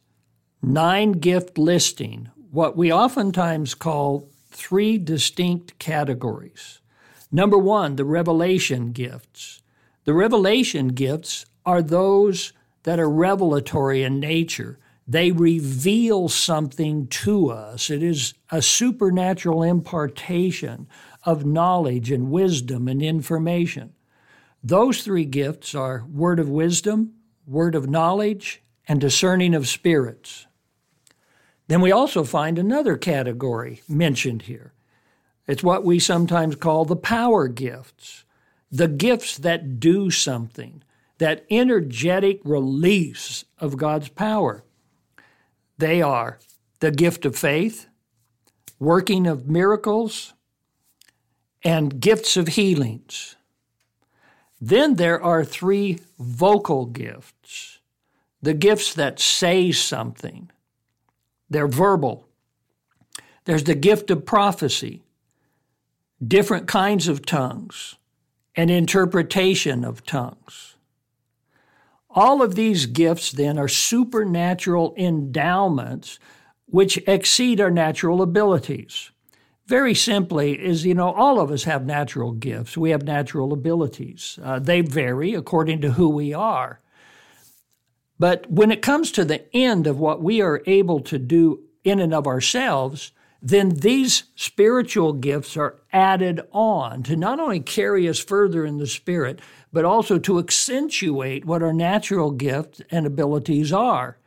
nine 0.61 1.13
gift 1.13 1.59
listing 1.59 2.31
what 2.51 2.77
we 2.77 2.93
oftentimes 2.93 3.75
call 3.75 4.29
three 4.51 4.99
distinct 4.99 5.79
categories. 5.79 6.81
Number 7.31 7.57
one, 7.57 7.97
the 7.97 8.05
revelation 8.05 8.93
gifts. 8.93 9.63
The 10.05 10.13
revelation 10.13 10.89
gifts 10.89 11.47
are 11.65 11.81
those 11.83 12.53
that 12.83 13.01
are 13.01 13.09
revelatory 13.09 14.03
in 14.03 14.21
nature. 14.21 14.79
They 15.09 15.33
reveal 15.33 16.29
something 16.29 17.07
to 17.09 17.51
us. 17.51 17.89
It 17.89 18.03
is 18.03 18.35
a 18.51 18.61
supernatural 18.61 19.63
impartation 19.63 20.89
of 21.25 21.47
knowledge 21.47 22.11
and 22.11 22.31
wisdom 22.31 22.89
and 22.89 23.03
information. 23.03 23.95
Those 24.62 25.02
three 25.02 25.25
gifts 25.25 25.75
are 25.75 26.04
word 26.04 26.38
of 26.38 26.49
wisdom, 26.49 27.14
word 27.47 27.75
of 27.75 27.90
knowledge, 27.90 28.62
and 28.87 29.00
discerning 29.00 29.54
of 29.54 29.69
spirits. 29.69 30.47
Then 31.69 31.81
we 31.81 31.90
also 31.90 32.23
find 32.23 32.59
another 32.59 32.97
category 32.97 33.83
mentioned 33.88 34.42
here. 34.42 34.73
It's 35.47 35.62
what 35.62 35.85
we 35.85 35.99
sometimes 35.99 36.54
call 36.54 36.85
the 36.85 36.97
power 36.97 37.49
gifts, 37.49 38.25
the 38.71 38.88
gifts 38.88 39.37
that 39.38 39.81
do 39.81 40.11
something, 40.11 40.83
that 41.19 41.45
energetic 41.50 42.40
release 42.45 43.45
of 43.59 43.76
God's 43.76 44.09
power. 44.09 44.64
They 45.78 46.00
are 46.00 46.38
the 46.81 46.90
gift 46.92 47.25
of 47.25 47.37
faith, 47.37 47.88
working 48.78 49.26
of 49.26 49.49
miracles, 49.49 50.35
and 51.64 52.00
gifts 52.00 52.37
of 52.37 52.49
healings. 52.49 53.37
Then 54.64 54.95
there 54.95 55.21
are 55.21 55.45
three 55.45 55.99
vocal 56.21 56.87
gifts 56.87 57.81
the 58.40 58.54
gifts 58.54 58.95
that 58.95 59.21
say 59.21 59.71
something. 59.71 60.50
They're 61.49 61.69
verbal. 61.69 62.26
There's 63.45 63.62
the 63.64 63.76
gift 63.76 64.11
of 64.11 64.26
prophecy, 64.26 65.02
different 66.25 66.66
kinds 66.66 67.07
of 67.07 67.25
tongues, 67.25 67.95
and 68.57 68.69
interpretation 68.69 69.85
of 69.85 70.04
tongues. 70.04 70.75
All 72.11 72.42
of 72.42 72.57
these 72.57 72.87
gifts 72.87 73.31
then 73.31 73.59
are 73.61 73.69
supernatural 73.69 74.92
endowments 74.97 76.19
which 76.66 76.99
exceed 77.07 77.61
our 77.61 77.71
natural 77.71 78.21
abilities. 78.23 79.12
Very 79.73 79.95
simply, 79.95 80.52
is 80.62 80.85
you 80.85 80.93
know, 80.93 81.14
all 81.14 81.41
of 81.41 81.50
us 81.50 81.64
have 81.64 81.87
natural 81.87 82.33
gifts. 82.33 82.76
We 82.76 82.91
have 82.91 83.05
natural 83.05 83.55
abilities. 83.55 84.38
Uh, 84.43 84.59
they 84.59 84.83
vary 84.83 85.33
according 85.33 85.81
to 85.81 85.93
who 85.93 86.11
we 86.11 86.35
are. 86.35 86.81
But 88.19 88.50
when 88.50 88.71
it 88.71 88.83
comes 88.83 89.11
to 89.12 89.25
the 89.25 89.50
end 89.57 89.87
of 89.87 89.99
what 89.99 90.23
we 90.23 90.43
are 90.43 90.62
able 90.67 91.00
to 91.00 91.19
do 91.19 91.61
in 91.85 92.00
and 92.00 92.12
of 92.12 92.26
ourselves, 92.26 93.12
then 93.41 93.71
these 93.71 94.25
spiritual 94.37 95.14
gifts 95.14 95.57
are 95.57 95.81
added 95.91 96.43
on 96.52 97.02
to 97.05 97.17
not 97.17 97.41
only 97.41 97.61
carry 97.61 98.07
us 98.07 98.19
further 98.19 98.67
in 98.67 98.76
the 98.76 98.87
spirit, 98.87 99.41
but 99.73 99.87
also 99.87 100.19
to 100.19 100.38
accentuate 100.38 101.47
what 101.47 101.62
our 101.62 101.73
natural 101.73 102.31
gifts 102.31 102.83
and 102.91 103.07
abilities 103.07 103.73
are. 103.73 104.19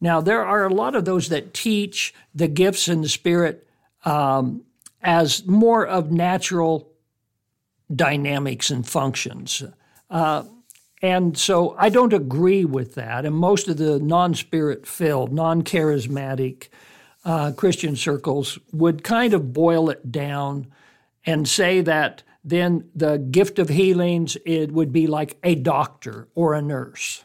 Now, 0.00 0.20
there 0.20 0.44
are 0.44 0.66
a 0.66 0.74
lot 0.74 0.96
of 0.96 1.04
those 1.04 1.28
that 1.28 1.54
teach 1.54 2.12
the 2.34 2.48
gifts 2.48 2.88
in 2.88 3.02
the 3.02 3.08
spirit 3.08 3.68
um, 4.04 4.64
as 5.02 5.46
more 5.46 5.86
of 5.86 6.10
natural 6.10 6.90
dynamics 7.94 8.70
and 8.70 8.86
functions. 8.86 9.62
Uh, 10.08 10.44
and 11.02 11.36
so 11.36 11.74
I 11.78 11.88
don't 11.88 12.12
agree 12.12 12.64
with 12.64 12.94
that. 12.94 13.24
And 13.24 13.34
most 13.34 13.68
of 13.68 13.78
the 13.78 13.98
non 13.98 14.34
spirit 14.34 14.86
filled, 14.86 15.32
non 15.32 15.62
charismatic 15.62 16.68
uh, 17.24 17.52
Christian 17.52 17.96
circles 17.96 18.58
would 18.72 19.02
kind 19.02 19.34
of 19.34 19.52
boil 19.52 19.90
it 19.90 20.12
down 20.12 20.66
and 21.24 21.48
say 21.48 21.80
that 21.82 22.22
then 22.42 22.88
the 22.94 23.18
gift 23.18 23.58
of 23.58 23.68
healings 23.68 24.36
it 24.46 24.72
would 24.72 24.92
be 24.92 25.06
like 25.06 25.36
a 25.42 25.54
doctor 25.54 26.28
or 26.34 26.54
a 26.54 26.62
nurse. 26.62 27.24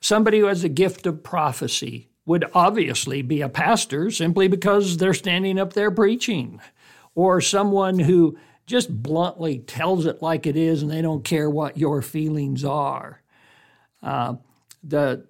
Somebody 0.00 0.40
who 0.40 0.46
has 0.46 0.64
a 0.64 0.68
gift 0.68 1.06
of 1.06 1.22
prophecy 1.22 2.08
would 2.26 2.44
obviously 2.54 3.22
be 3.22 3.40
a 3.40 3.48
pastor 3.48 4.10
simply 4.10 4.48
because 4.48 4.96
they're 4.96 5.14
standing 5.14 5.58
up 5.58 5.72
there 5.72 5.90
preaching, 5.90 6.60
or 7.14 7.40
someone 7.40 7.98
who 7.98 8.36
just 8.66 9.02
bluntly 9.02 9.58
tells 9.58 10.06
it 10.06 10.22
like 10.22 10.46
it 10.46 10.56
is 10.56 10.82
and 10.82 10.90
they 10.90 11.02
don't 11.02 11.24
care 11.24 11.50
what 11.50 11.76
your 11.76 12.00
feelings 12.00 12.64
are. 12.64 13.20
Uh, 14.02 14.34
the 14.82 15.26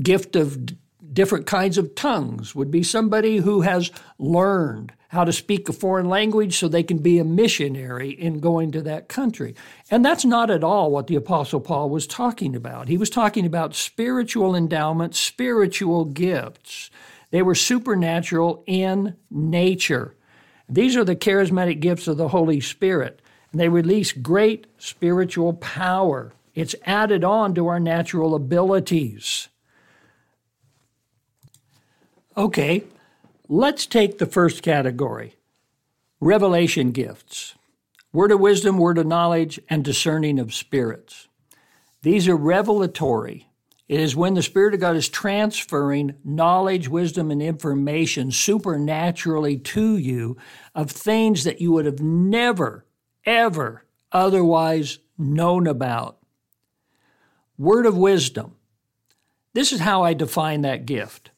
gift 0.00 0.36
of 0.36 0.66
d- 0.66 0.76
different 1.12 1.46
kinds 1.46 1.78
of 1.78 1.94
tongues 1.94 2.54
would 2.54 2.70
be 2.70 2.82
somebody 2.82 3.38
who 3.38 3.60
has 3.62 3.90
learned 4.18 4.92
how 5.08 5.24
to 5.24 5.32
speak 5.32 5.68
a 5.68 5.72
foreign 5.74 6.08
language 6.08 6.56
so 6.56 6.66
they 6.66 6.82
can 6.82 6.96
be 6.96 7.18
a 7.18 7.24
missionary 7.24 8.10
in 8.10 8.40
going 8.40 8.72
to 8.72 8.80
that 8.80 9.08
country. 9.08 9.54
And 9.90 10.02
that's 10.02 10.24
not 10.24 10.50
at 10.50 10.64
all 10.64 10.90
what 10.90 11.06
the 11.06 11.16
Apostle 11.16 11.60
Paul 11.60 11.90
was 11.90 12.06
talking 12.06 12.56
about. 12.56 12.88
He 12.88 12.96
was 12.96 13.10
talking 13.10 13.44
about 13.44 13.74
spiritual 13.74 14.56
endowments, 14.56 15.20
spiritual 15.20 16.06
gifts. 16.06 16.90
They 17.30 17.42
were 17.42 17.54
supernatural 17.54 18.64
in 18.66 19.16
nature. 19.30 20.16
These 20.68 20.96
are 20.96 21.04
the 21.04 21.16
charismatic 21.16 21.80
gifts 21.80 22.08
of 22.08 22.16
the 22.16 22.28
Holy 22.28 22.60
Spirit. 22.60 23.20
And 23.50 23.60
they 23.60 23.68
release 23.68 24.12
great 24.12 24.66
spiritual 24.78 25.54
power. 25.54 26.32
It's 26.54 26.74
added 26.84 27.24
on 27.24 27.54
to 27.54 27.66
our 27.66 27.80
natural 27.80 28.34
abilities. 28.34 29.48
Okay, 32.36 32.84
let's 33.48 33.86
take 33.86 34.18
the 34.18 34.26
first 34.26 34.62
category 34.62 35.36
revelation 36.20 36.92
gifts 36.92 37.54
word 38.12 38.30
of 38.30 38.40
wisdom, 38.40 38.76
word 38.76 38.98
of 38.98 39.06
knowledge, 39.06 39.58
and 39.70 39.84
discerning 39.84 40.38
of 40.38 40.52
spirits. 40.52 41.28
These 42.02 42.28
are 42.28 42.36
revelatory. 42.36 43.48
It 43.88 44.00
is 44.00 44.16
when 44.16 44.34
the 44.34 44.42
Spirit 44.42 44.74
of 44.74 44.80
God 44.80 44.96
is 44.96 45.08
transferring 45.08 46.14
knowledge, 46.24 46.88
wisdom, 46.88 47.30
and 47.30 47.42
information 47.42 48.30
supernaturally 48.30 49.58
to 49.58 49.96
you 49.96 50.36
of 50.74 50.90
things 50.90 51.44
that 51.44 51.60
you 51.60 51.72
would 51.72 51.86
have 51.86 52.00
never, 52.00 52.86
ever 53.26 53.84
otherwise 54.10 54.98
known 55.18 55.66
about. 55.66 56.18
Word 57.58 57.86
of 57.86 57.96
wisdom. 57.96 58.56
This 59.52 59.72
is 59.72 59.80
how 59.80 60.02
I 60.02 60.14
define 60.14 60.62
that 60.62 60.86
gift 60.86 61.32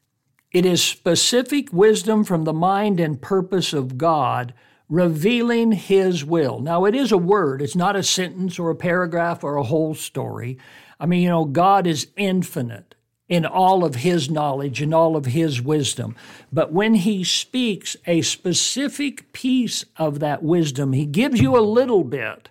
it 0.55 0.65
is 0.65 0.81
specific 0.81 1.73
wisdom 1.73 2.23
from 2.23 2.45
the 2.45 2.53
mind 2.53 3.01
and 3.01 3.21
purpose 3.21 3.73
of 3.73 3.99
God, 3.99 4.55
revealing 4.89 5.73
His 5.73 6.25
will. 6.25 6.61
Now, 6.61 6.85
it 6.85 6.95
is 6.95 7.13
a 7.13 7.19
word, 7.19 7.63
it's 7.63 7.77
not 7.77 7.97
a 7.97 8.03
sentence 8.03 8.59
or 8.59 8.71
a 8.71 8.77
paragraph 8.77 9.43
or 9.43 9.57
a 9.57 9.63
whole 9.63 9.95
story. 9.95 10.59
I 11.01 11.07
mean, 11.07 11.23
you 11.23 11.29
know, 11.29 11.45
God 11.45 11.87
is 11.87 12.09
infinite 12.17 12.95
in 13.29 13.47
all 13.47 13.85
of 13.85 13.97
His 13.97 14.31
knowledge 14.31 14.83
and 14.83 14.95
all 14.95 15.17
of 15.17 15.27
His 15.27 15.61
wisdom. 15.61 16.15
But 16.53 16.73
when 16.73 16.95
He 16.95 17.25
speaks 17.25 17.97
a 18.07 18.23
specific 18.23 19.33
piece 19.33 19.85
of 19.97 20.21
that 20.21 20.43
wisdom, 20.43 20.93
He 20.93 21.07
gives 21.07 21.41
you 21.41 21.57
a 21.57 21.61
little 21.61 22.05
bit 22.05 22.51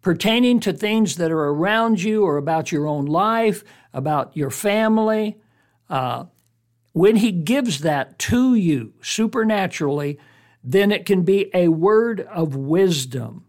pertaining 0.00 0.60
to 0.60 0.72
things 0.72 1.16
that 1.16 1.30
are 1.30 1.48
around 1.48 2.02
you 2.02 2.24
or 2.24 2.36
about 2.36 2.72
your 2.72 2.86
own 2.86 3.04
life, 3.04 3.62
about 3.92 4.36
your 4.36 4.50
family. 4.50 5.36
Uh, 5.90 6.24
when 6.92 7.16
He 7.16 7.30
gives 7.30 7.80
that 7.80 8.18
to 8.18 8.54
you 8.54 8.94
supernaturally, 9.02 10.18
then 10.62 10.92
it 10.92 11.06
can 11.06 11.22
be 11.22 11.50
a 11.54 11.68
word 11.68 12.20
of 12.20 12.54
wisdom. 12.54 13.44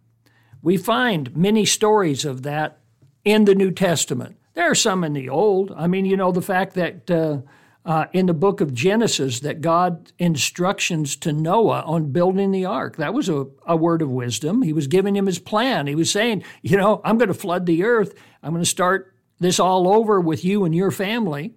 We 0.61 0.77
find 0.77 1.35
many 1.35 1.65
stories 1.65 2.25
of 2.25 2.43
that 2.43 2.79
in 3.23 3.45
the 3.45 3.55
New 3.55 3.71
Testament. 3.71 4.37
There 4.53 4.69
are 4.69 4.75
some 4.75 5.03
in 5.03 5.13
the 5.13 5.29
Old. 5.29 5.73
I 5.75 5.87
mean, 5.87 6.05
you 6.05 6.17
know, 6.17 6.31
the 6.31 6.41
fact 6.41 6.73
that 6.75 7.09
uh, 7.09 7.39
uh, 7.85 8.05
in 8.13 8.25
the 8.25 8.33
book 8.33 8.61
of 8.61 8.73
Genesis 8.73 9.39
that 9.39 9.61
God 9.61 10.11
instructions 10.19 11.15
to 11.17 11.31
Noah 11.31 11.81
on 11.81 12.11
building 12.11 12.51
the 12.51 12.65
ark. 12.65 12.97
That 12.97 13.13
was 13.13 13.29
a, 13.29 13.47
a 13.65 13.75
word 13.75 14.01
of 14.01 14.11
wisdom. 14.11 14.61
He 14.61 14.73
was 14.73 14.87
giving 14.87 15.15
him 15.15 15.25
his 15.25 15.39
plan. 15.39 15.87
He 15.87 15.95
was 15.95 16.11
saying, 16.11 16.43
you 16.61 16.77
know, 16.77 17.01
I'm 17.03 17.17
going 17.17 17.29
to 17.29 17.33
flood 17.33 17.65
the 17.65 17.83
earth. 17.83 18.13
I'm 18.43 18.51
going 18.51 18.63
to 18.63 18.69
start 18.69 19.15
this 19.39 19.59
all 19.59 19.87
over 19.87 20.19
with 20.19 20.43
you 20.43 20.65
and 20.65 20.75
your 20.75 20.91
family. 20.91 21.55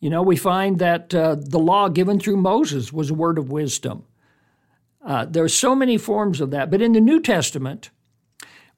You 0.00 0.10
know, 0.10 0.22
we 0.22 0.36
find 0.36 0.78
that 0.78 1.14
uh, 1.14 1.36
the 1.38 1.60
law 1.60 1.88
given 1.88 2.18
through 2.18 2.38
Moses 2.38 2.92
was 2.92 3.10
a 3.10 3.14
word 3.14 3.38
of 3.38 3.50
wisdom. 3.50 4.04
Uh, 5.04 5.24
there 5.24 5.44
are 5.44 5.48
so 5.48 5.74
many 5.74 5.98
forms 5.98 6.40
of 6.40 6.50
that. 6.50 6.70
But 6.70 6.82
in 6.82 6.92
the 6.92 7.00
New 7.00 7.20
Testament, 7.20 7.90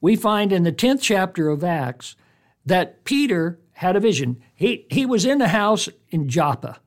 we 0.01 0.15
find 0.15 0.51
in 0.51 0.63
the 0.63 0.71
10th 0.71 1.01
chapter 1.01 1.49
of 1.49 1.63
Acts 1.63 2.15
that 2.65 3.03
Peter 3.03 3.59
had 3.73 3.95
a 3.95 3.99
vision. 3.99 4.41
He, 4.55 4.85
he 4.89 5.05
was 5.05 5.25
in 5.25 5.37
the 5.37 5.49
house 5.49 5.89
in 6.09 6.27
Joppa 6.29 6.79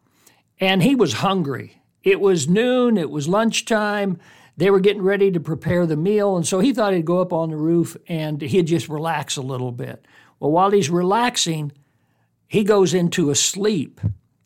and 0.60 0.82
he 0.82 0.94
was 0.94 1.14
hungry. 1.14 1.82
It 2.02 2.20
was 2.20 2.48
noon, 2.48 2.96
it 2.96 3.10
was 3.10 3.28
lunchtime. 3.28 4.18
They 4.56 4.70
were 4.70 4.80
getting 4.80 5.02
ready 5.02 5.30
to 5.30 5.40
prepare 5.40 5.86
the 5.86 5.96
meal. 5.96 6.36
And 6.36 6.46
so 6.46 6.58
he 6.58 6.72
thought 6.72 6.92
he'd 6.92 7.04
go 7.04 7.20
up 7.20 7.32
on 7.32 7.50
the 7.50 7.56
roof 7.56 7.96
and 8.08 8.40
he'd 8.40 8.66
just 8.66 8.88
relax 8.88 9.36
a 9.36 9.42
little 9.42 9.70
bit. 9.70 10.04
Well, 10.40 10.50
while 10.50 10.70
he's 10.70 10.90
relaxing, 10.90 11.72
he 12.48 12.64
goes 12.64 12.94
into 12.94 13.30
a 13.30 13.34
sleep. 13.34 14.00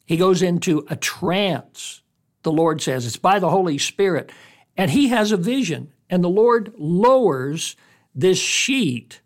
He 0.04 0.16
goes 0.16 0.42
into 0.42 0.84
a 0.90 0.96
trance, 0.96 2.02
the 2.42 2.52
Lord 2.52 2.82
says. 2.82 3.06
It's 3.06 3.16
by 3.16 3.38
the 3.38 3.48
Holy 3.48 3.78
Spirit. 3.78 4.32
And 4.76 4.90
he 4.90 5.08
has 5.08 5.32
a 5.32 5.36
vision. 5.36 5.92
And 6.08 6.22
the 6.22 6.28
Lord 6.28 6.72
lowers 6.76 7.76
this 8.14 8.38
sheet 8.38 9.20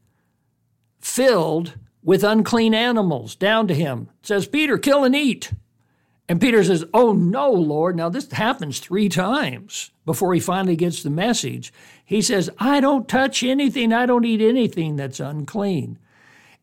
filled 1.00 1.74
with 2.02 2.22
unclean 2.22 2.74
animals 2.74 3.35
down 3.35 3.66
to 3.68 3.74
him. 3.74 4.09
It 4.20 4.26
says, 4.26 4.46
Peter, 4.46 4.78
kill 4.78 5.04
and 5.04 5.14
eat. 5.14 5.52
And 6.28 6.40
Peter 6.40 6.62
says, 6.64 6.85
Oh, 6.92 7.12
no, 7.12 7.50
Lord. 7.50 7.96
Now, 7.96 8.09
this 8.09 8.30
happens 8.32 8.78
three 8.78 9.09
times 9.09 9.90
before 10.04 10.35
he 10.35 10.40
finally 10.40 10.76
gets 10.76 11.02
the 11.02 11.11
message. 11.11 11.72
He 12.04 12.22
says, 12.22 12.50
I 12.59 12.80
don't 12.80 13.09
touch 13.09 13.42
anything, 13.42 13.92
I 13.92 14.06
don't 14.06 14.24
eat 14.24 14.40
anything 14.40 14.96
that's 14.96 15.20
unclean. 15.20 15.98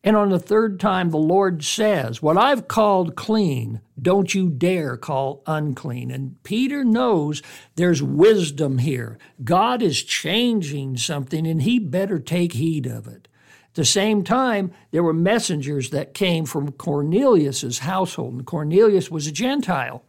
And 0.06 0.16
on 0.16 0.28
the 0.28 0.38
third 0.38 0.78
time, 0.78 1.08
the 1.08 1.16
Lord 1.16 1.64
says, 1.64 2.20
What 2.20 2.36
I've 2.36 2.68
called 2.68 3.16
clean, 3.16 3.80
don't 4.00 4.34
you 4.34 4.50
dare 4.50 4.98
call 4.98 5.42
unclean. 5.46 6.10
And 6.10 6.40
Peter 6.42 6.84
knows 6.84 7.42
there's 7.76 8.02
wisdom 8.02 8.78
here. 8.78 9.18
God 9.42 9.80
is 9.80 10.02
changing 10.02 10.98
something, 10.98 11.46
and 11.46 11.62
he 11.62 11.78
better 11.78 12.18
take 12.18 12.52
heed 12.52 12.84
of 12.84 13.08
it. 13.08 13.28
At 13.68 13.76
the 13.76 13.84
same 13.86 14.22
time, 14.22 14.72
there 14.90 15.02
were 15.02 15.14
messengers 15.14 15.88
that 15.88 16.12
came 16.12 16.44
from 16.44 16.72
Cornelius's 16.72 17.78
household, 17.78 18.34
and 18.34 18.46
Cornelius 18.46 19.10
was 19.10 19.26
a 19.26 19.32
Gentile. 19.32 20.04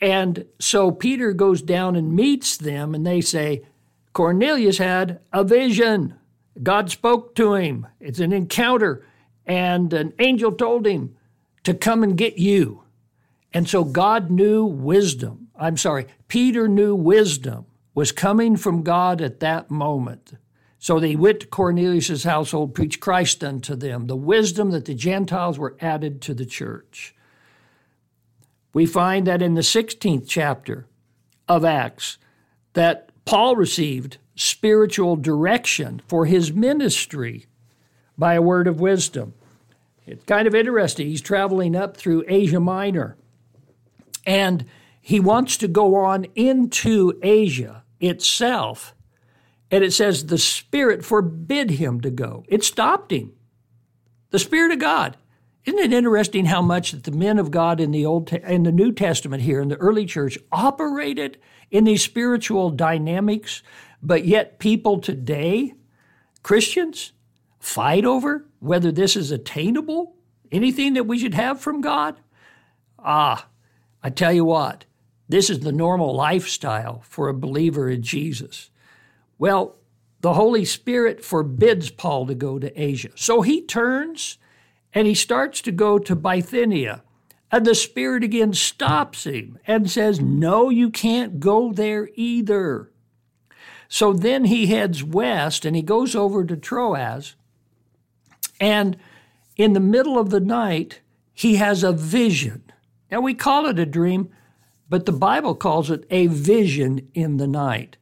And 0.00 0.46
so 0.58 0.90
Peter 0.90 1.32
goes 1.32 1.62
down 1.62 1.94
and 1.94 2.12
meets 2.12 2.56
them, 2.56 2.92
and 2.92 3.06
they 3.06 3.20
say, 3.20 3.62
Cornelius 4.12 4.78
had 4.78 5.20
a 5.32 5.44
vision. 5.44 6.18
God 6.60 6.90
spoke 6.90 7.34
to 7.36 7.54
him. 7.54 7.86
It's 8.00 8.20
an 8.20 8.32
encounter. 8.32 9.06
And 9.46 9.92
an 9.92 10.12
angel 10.18 10.52
told 10.52 10.86
him 10.86 11.16
to 11.64 11.74
come 11.74 12.02
and 12.02 12.16
get 12.16 12.38
you. 12.38 12.82
And 13.52 13.68
so 13.68 13.84
God 13.84 14.30
knew 14.30 14.64
wisdom. 14.64 15.48
I'm 15.56 15.76
sorry, 15.76 16.06
Peter 16.28 16.68
knew 16.68 16.94
wisdom 16.94 17.66
was 17.94 18.12
coming 18.12 18.56
from 18.56 18.82
God 18.82 19.20
at 19.20 19.40
that 19.40 19.70
moment. 19.70 20.32
So 20.78 20.98
they 20.98 21.14
went 21.14 21.40
to 21.40 21.46
Cornelius' 21.46 22.24
household, 22.24 22.74
preached 22.74 23.00
Christ 23.00 23.44
unto 23.44 23.76
them, 23.76 24.06
the 24.06 24.16
wisdom 24.16 24.70
that 24.70 24.86
the 24.86 24.94
Gentiles 24.94 25.58
were 25.58 25.76
added 25.80 26.20
to 26.22 26.34
the 26.34 26.46
church. 26.46 27.14
We 28.74 28.86
find 28.86 29.26
that 29.26 29.42
in 29.42 29.54
the 29.54 29.60
16th 29.60 30.26
chapter 30.26 30.86
of 31.46 31.64
Acts 31.64 32.18
that 32.72 33.10
Paul 33.24 33.54
received 33.54 34.18
spiritual 34.34 35.16
direction 35.16 36.00
for 36.06 36.26
his 36.26 36.52
ministry 36.52 37.46
by 38.16 38.34
a 38.34 38.42
word 38.42 38.66
of 38.66 38.80
wisdom. 38.80 39.34
It's 40.06 40.24
kind 40.24 40.46
of 40.46 40.54
interesting. 40.54 41.06
He's 41.06 41.20
traveling 41.20 41.76
up 41.76 41.96
through 41.96 42.24
Asia 42.28 42.60
Minor 42.60 43.16
and 44.26 44.64
he 45.00 45.20
wants 45.20 45.56
to 45.58 45.68
go 45.68 45.96
on 45.96 46.26
into 46.34 47.18
Asia 47.22 47.82
itself. 48.00 48.94
And 49.70 49.82
it 49.82 49.92
says 49.92 50.26
the 50.26 50.38
Spirit 50.38 51.04
forbid 51.04 51.72
him 51.72 52.00
to 52.02 52.10
go. 52.10 52.44
It 52.48 52.62
stopped 52.62 53.10
him. 53.10 53.32
The 54.30 54.38
Spirit 54.38 54.72
of 54.72 54.78
God. 54.78 55.16
Isn't 55.64 55.78
it 55.78 55.92
interesting 55.92 56.46
how 56.46 56.60
much 56.60 56.90
that 56.90 57.04
the 57.04 57.12
men 57.12 57.38
of 57.38 57.50
God 57.50 57.80
in 57.80 57.92
the 57.92 58.04
Old 58.04 58.32
in 58.32 58.64
the 58.64 58.72
New 58.72 58.92
Testament 58.92 59.42
here 59.42 59.60
in 59.60 59.68
the 59.68 59.76
early 59.76 60.06
church 60.06 60.36
operated 60.50 61.38
in 61.70 61.84
these 61.84 62.02
spiritual 62.02 62.70
dynamics, 62.70 63.62
but 64.02 64.24
yet 64.24 64.58
people 64.58 64.98
today, 64.98 65.74
Christians, 66.42 67.12
fight 67.60 68.04
over 68.04 68.46
whether 68.58 68.90
this 68.90 69.16
is 69.16 69.30
attainable, 69.30 70.16
anything 70.50 70.94
that 70.94 71.06
we 71.06 71.18
should 71.18 71.34
have 71.34 71.60
from 71.60 71.80
God? 71.80 72.20
Ah, 72.98 73.46
I 74.02 74.10
tell 74.10 74.32
you 74.32 74.44
what, 74.44 74.84
this 75.28 75.48
is 75.48 75.60
the 75.60 75.72
normal 75.72 76.14
lifestyle 76.14 77.02
for 77.08 77.28
a 77.28 77.34
believer 77.34 77.88
in 77.88 78.02
Jesus. 78.02 78.70
Well, 79.38 79.76
the 80.20 80.34
Holy 80.34 80.64
Spirit 80.64 81.24
forbids 81.24 81.90
Paul 81.90 82.26
to 82.26 82.34
go 82.34 82.58
to 82.58 82.80
Asia. 82.80 83.10
So 83.16 83.42
he 83.42 83.60
turns 83.60 84.38
and 84.94 85.06
he 85.06 85.14
starts 85.14 85.60
to 85.62 85.72
go 85.72 85.98
to 85.98 86.14
Bithynia. 86.14 87.02
And 87.50 87.66
the 87.66 87.74
Spirit 87.74 88.24
again 88.24 88.54
stops 88.54 89.24
him 89.24 89.58
and 89.66 89.90
says, 89.90 90.20
No, 90.20 90.70
you 90.70 90.90
can't 90.90 91.40
go 91.40 91.72
there 91.72 92.08
either. 92.14 92.91
So 93.92 94.14
then 94.14 94.46
he 94.46 94.68
heads 94.68 95.04
west 95.04 95.66
and 95.66 95.76
he 95.76 95.82
goes 95.82 96.16
over 96.16 96.46
to 96.46 96.56
Troas. 96.56 97.34
And 98.58 98.96
in 99.54 99.74
the 99.74 99.80
middle 99.80 100.18
of 100.18 100.30
the 100.30 100.40
night, 100.40 101.00
he 101.34 101.56
has 101.56 101.84
a 101.84 101.92
vision. 101.92 102.62
Now, 103.10 103.20
we 103.20 103.34
call 103.34 103.66
it 103.66 103.78
a 103.78 103.84
dream, 103.84 104.30
but 104.88 105.04
the 105.04 105.12
Bible 105.12 105.54
calls 105.54 105.90
it 105.90 106.06
a 106.08 106.28
vision 106.28 107.06
in 107.12 107.36
the 107.36 107.46
night. 107.46 107.98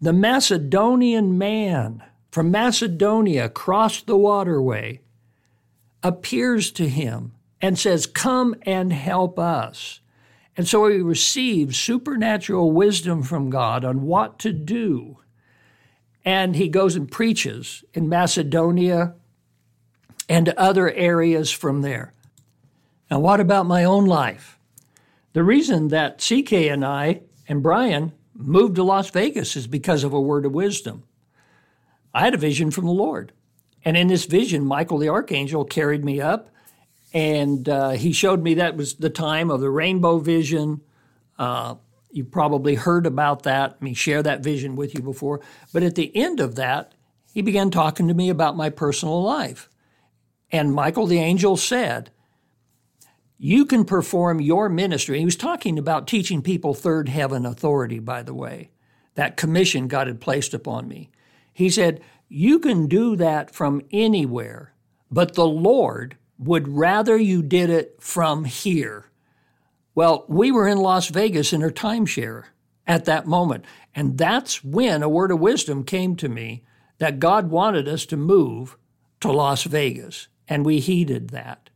The 0.00 0.14
Macedonian 0.14 1.36
man 1.36 2.02
from 2.30 2.50
Macedonia 2.50 3.50
crossed 3.50 4.06
the 4.06 4.16
waterway 4.16 5.02
appears 6.02 6.70
to 6.70 6.88
him 6.88 7.32
and 7.60 7.78
says, 7.78 8.06
Come 8.06 8.54
and 8.62 8.94
help 8.94 9.38
us. 9.38 10.00
And 10.56 10.66
so 10.66 10.88
he 10.88 11.02
receives 11.02 11.76
supernatural 11.76 12.72
wisdom 12.72 13.22
from 13.22 13.50
God 13.50 13.84
on 13.84 14.06
what 14.06 14.38
to 14.38 14.50
do. 14.50 15.18
And 16.24 16.56
he 16.56 16.68
goes 16.68 16.96
and 16.96 17.10
preaches 17.10 17.84
in 17.92 18.08
Macedonia 18.08 19.14
and 20.28 20.48
other 20.50 20.90
areas 20.90 21.50
from 21.50 21.82
there. 21.82 22.14
Now, 23.10 23.18
what 23.18 23.40
about 23.40 23.66
my 23.66 23.84
own 23.84 24.06
life? 24.06 24.58
The 25.34 25.44
reason 25.44 25.88
that 25.88 26.18
CK 26.18 26.52
and 26.52 26.84
I 26.84 27.22
and 27.48 27.62
Brian 27.62 28.12
moved 28.34 28.76
to 28.76 28.82
Las 28.82 29.10
Vegas 29.10 29.56
is 29.56 29.66
because 29.66 30.04
of 30.04 30.12
a 30.12 30.20
word 30.20 30.46
of 30.46 30.52
wisdom. 30.52 31.04
I 32.14 32.22
had 32.22 32.34
a 32.34 32.38
vision 32.38 32.70
from 32.70 32.86
the 32.86 32.92
Lord. 32.92 33.32
And 33.84 33.96
in 33.96 34.06
this 34.06 34.24
vision, 34.24 34.64
Michael 34.64 34.98
the 34.98 35.10
archangel 35.10 35.64
carried 35.64 36.04
me 36.04 36.20
up, 36.20 36.50
and 37.12 37.68
uh, 37.68 37.90
he 37.90 38.12
showed 38.12 38.42
me 38.42 38.54
that 38.54 38.76
was 38.76 38.94
the 38.94 39.10
time 39.10 39.50
of 39.50 39.60
the 39.60 39.70
rainbow 39.70 40.18
vision. 40.18 40.80
Uh, 41.38 41.74
you 42.14 42.24
probably 42.24 42.74
heard 42.74 43.06
about 43.06 43.42
that, 43.42 43.80
me 43.82 43.94
share 43.94 44.22
that 44.22 44.42
vision 44.42 44.76
with 44.76 44.94
you 44.94 45.02
before. 45.02 45.40
But 45.72 45.82
at 45.82 45.94
the 45.94 46.14
end 46.16 46.40
of 46.40 46.54
that, 46.56 46.94
he 47.32 47.42
began 47.42 47.70
talking 47.70 48.08
to 48.08 48.14
me 48.14 48.28
about 48.28 48.56
my 48.56 48.70
personal 48.70 49.22
life. 49.22 49.68
And 50.50 50.72
Michael 50.72 51.06
the 51.06 51.18
angel 51.18 51.56
said, 51.56 52.10
You 53.38 53.64
can 53.64 53.84
perform 53.84 54.40
your 54.40 54.68
ministry. 54.68 55.18
He 55.18 55.24
was 55.24 55.36
talking 55.36 55.78
about 55.78 56.06
teaching 56.06 56.42
people 56.42 56.74
third 56.74 57.08
heaven 57.08 57.44
authority, 57.44 57.98
by 57.98 58.22
the 58.22 58.34
way, 58.34 58.70
that 59.14 59.36
commission 59.36 59.88
God 59.88 60.06
had 60.06 60.20
placed 60.20 60.54
upon 60.54 60.86
me. 60.86 61.10
He 61.52 61.70
said, 61.70 62.00
you 62.28 62.58
can 62.58 62.86
do 62.86 63.16
that 63.16 63.54
from 63.54 63.82
anywhere, 63.92 64.74
but 65.10 65.34
the 65.34 65.46
Lord 65.46 66.16
would 66.38 66.66
rather 66.66 67.16
you 67.16 67.42
did 67.42 67.70
it 67.70 67.96
from 68.00 68.44
here. 68.44 69.06
Well, 69.94 70.24
we 70.28 70.50
were 70.50 70.66
in 70.66 70.78
Las 70.78 71.08
Vegas 71.08 71.52
in 71.52 71.62
our 71.62 71.70
timeshare 71.70 72.44
at 72.86 73.04
that 73.04 73.26
moment, 73.26 73.64
and 73.94 74.18
that's 74.18 74.64
when 74.64 75.02
a 75.02 75.08
word 75.08 75.30
of 75.30 75.40
wisdom 75.40 75.84
came 75.84 76.16
to 76.16 76.28
me 76.28 76.64
that 76.98 77.20
God 77.20 77.50
wanted 77.50 77.88
us 77.88 78.04
to 78.06 78.16
move 78.16 78.76
to 79.20 79.32
Las 79.32 79.64
Vegas, 79.64 80.28
and 80.48 80.64
we 80.64 80.80
heeded 80.80 81.30
that. 81.30 81.70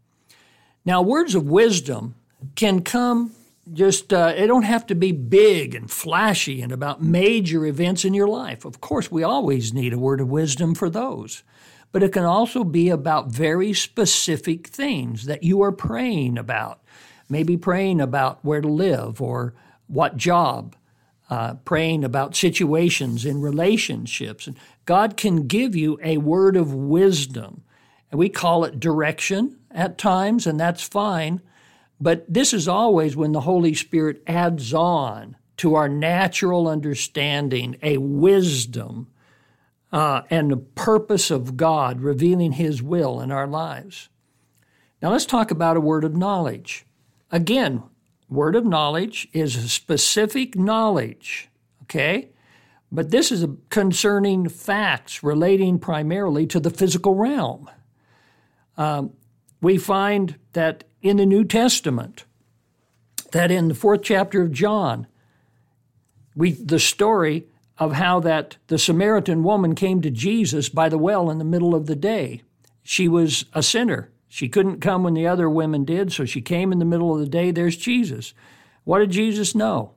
Now, 0.85 1.03
words 1.03 1.35
of 1.35 1.49
wisdom 1.49 2.15
can 2.55 2.83
come 2.83 3.33
just 3.73 4.13
uh, 4.13 4.33
it 4.37 4.47
don't 4.47 4.63
have 4.63 4.87
to 4.87 4.95
be 4.95 5.13
big 5.13 5.75
and 5.75 5.91
flashy 5.91 6.63
and 6.63 6.73
about 6.73 7.03
major 7.03 7.67
events 7.67 8.05
in 8.05 8.15
your 8.15 8.29
life. 8.29 8.65
Of 8.65 8.81
course, 8.81 9.11
we 9.11 9.23
always 9.23 9.75
need 9.75 9.93
a 9.93 9.99
word 9.99 10.21
of 10.21 10.29
wisdom 10.29 10.75
for 10.75 10.89
those. 10.89 11.43
But 11.91 12.03
it 12.03 12.13
can 12.13 12.25
also 12.25 12.65
be 12.65 12.91
about 12.91 13.33
very 13.33 13.73
specific 13.73 14.69
things 14.69 15.25
that 15.25 15.43
you 15.43 15.63
are 15.63 15.73
praying 15.73 16.37
about. 16.37 16.83
Maybe 17.29 17.57
praying 17.57 18.01
about 18.01 18.45
where 18.45 18.61
to 18.61 18.69
live 18.69 19.21
or 19.21 19.55
what 19.87 20.17
job, 20.17 20.77
uh, 21.31 21.55
praying 21.65 22.05
about 22.05 22.37
situations 22.37 23.25
in 23.27 23.41
relationships. 23.41 24.47
And 24.47 24.57
God 24.85 25.17
can 25.17 25.47
give 25.47 25.77
you 25.77 25.99
a 26.03 26.19
word 26.19 26.57
of 26.57 26.73
wisdom. 26.73 27.63
And 28.11 28.19
we 28.19 28.29
call 28.29 28.65
it 28.65 28.81
direction 28.81 29.59
at 29.71 29.99
times, 29.99 30.47
and 30.47 30.59
that's 30.59 30.83
fine. 30.83 31.43
But 32.01 32.25
this 32.33 32.55
is 32.55 32.69
always 32.69 33.17
when 33.17 33.33
the 33.33 33.43
Holy 33.43 33.75
Spirit 33.75 34.23
adds 34.27 34.73
on 34.73 35.37
to 35.59 35.75
our 35.75 35.89
natural 35.89 36.69
understanding 36.69 37.77
a 37.83 37.99
wisdom 37.99 39.09
uh, 39.93 40.23
and 40.31 40.51
the 40.51 40.57
purpose 40.57 41.31
of 41.31 41.57
God 41.57 42.01
revealing 42.01 42.53
His 42.53 42.83
will 42.83 43.21
in 43.21 43.33
our 43.33 43.47
lives. 43.47 44.09
Now 45.03 45.11
let's 45.11 45.27
talk 45.27 45.51
about 45.51 45.77
a 45.77 45.81
word 45.81 46.05
of 46.05 46.17
knowledge. 46.17 46.85
Again, 47.31 47.83
word 48.29 48.57
of 48.57 48.65
knowledge 48.65 49.29
is 49.33 49.57
a 49.57 49.69
specific 49.69 50.57
knowledge, 50.57 51.49
okay? 51.83 52.31
But 52.91 53.11
this 53.11 53.31
is 53.31 53.47
concerning 53.69 54.49
facts 54.49 55.23
relating 55.23 55.79
primarily 55.79 56.47
to 56.47 56.61
the 56.61 56.71
physical 56.71 57.15
realm. 57.15 57.71
Um, 58.77 59.13
we 59.61 59.77
find 59.77 60.37
that 60.53 60.85
in 61.03 61.19
the 61.19 61.27
New 61.27 61.45
Testament, 61.45 62.25
that 63.33 63.51
in 63.51 63.69
the 63.69 63.75
fourth 63.75 64.03
chapter 64.03 64.43
of 64.43 64.53
John, 64.53 65.07
we 66.35 66.53
the 66.53 66.79
story 66.79 67.47
of 67.79 67.93
how 67.93 68.21
that 68.21 68.57
the 68.69 68.79
Samaritan 68.79 69.43
woman 69.43 69.75
came 69.75 70.01
to 70.01 70.11
Jesus 70.11 70.69
by 70.69 70.89
the 70.89 70.99
well 70.99 71.31
in 71.31 71.39
the 71.39 71.45
middle 71.45 71.75
of 71.75 71.87
the 71.87 71.97
day. 71.97 72.43
She 72.83 73.07
was 73.07 73.45
a 73.53 73.63
sinner. 73.63 74.11
She 74.29 74.49
couldn't 74.49 74.81
come 74.81 75.03
when 75.03 75.15
the 75.15 75.27
other 75.27 75.49
women 75.49 75.85
did, 75.85 76.13
so 76.13 76.25
she 76.25 76.43
came 76.43 76.71
in 76.71 76.79
the 76.79 76.85
middle 76.85 77.15
of 77.15 77.21
the 77.21 77.27
day. 77.27 77.51
There's 77.51 77.77
Jesus. 77.77 78.35
What 78.85 78.99
did 78.99 79.11
Jesus 79.11 79.55
know? 79.55 79.95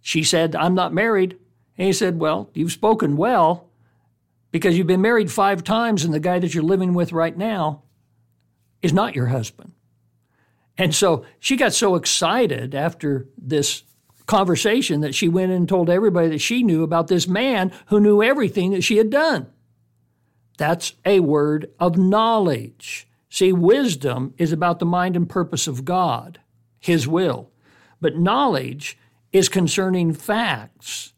She 0.00 0.22
said, 0.22 0.56
I'm 0.56 0.74
not 0.74 0.94
married. 0.94 1.36
And 1.76 1.86
he 1.86 1.92
said, 1.92 2.18
Well, 2.18 2.50
you've 2.54 2.72
spoken 2.72 3.16
well 3.16 3.68
because 4.50 4.78
you've 4.78 4.86
been 4.86 5.02
married 5.02 5.30
five 5.30 5.62
times, 5.62 6.04
and 6.04 6.14
the 6.14 6.20
guy 6.20 6.38
that 6.38 6.54
you're 6.54 6.64
living 6.64 6.94
with 6.94 7.12
right 7.12 7.36
now 7.36 7.82
is 8.80 8.92
not 8.92 9.14
your 9.14 9.26
husband. 9.26 9.72
And 10.78 10.94
so 10.94 11.26
she 11.40 11.56
got 11.56 11.74
so 11.74 11.96
excited 11.96 12.74
after 12.74 13.28
this 13.36 13.82
conversation 14.26 15.00
that 15.00 15.14
she 15.14 15.28
went 15.28 15.52
and 15.52 15.68
told 15.68 15.90
everybody 15.90 16.28
that 16.28 16.40
she 16.40 16.62
knew 16.62 16.82
about 16.82 17.08
this 17.08 17.26
man 17.26 17.72
who 17.86 17.98
knew 18.00 18.22
everything 18.22 18.70
that 18.70 18.84
she 18.84 18.96
had 18.96 19.10
done. 19.10 19.48
That's 20.58 20.92
a 21.06 21.20
word 21.20 21.70
of 21.80 21.96
knowledge. 21.96 23.08
See, 23.30 23.52
wisdom 23.52 24.34
is 24.36 24.52
about 24.52 24.80
the 24.80 24.86
mind 24.86 25.16
and 25.16 25.28
purpose 25.28 25.66
of 25.66 25.84
God, 25.84 26.40
His 26.78 27.08
will. 27.08 27.50
But 28.00 28.18
knowledge 28.18 28.98
is 29.32 29.48
concerning 29.48 30.12
facts 30.12 31.14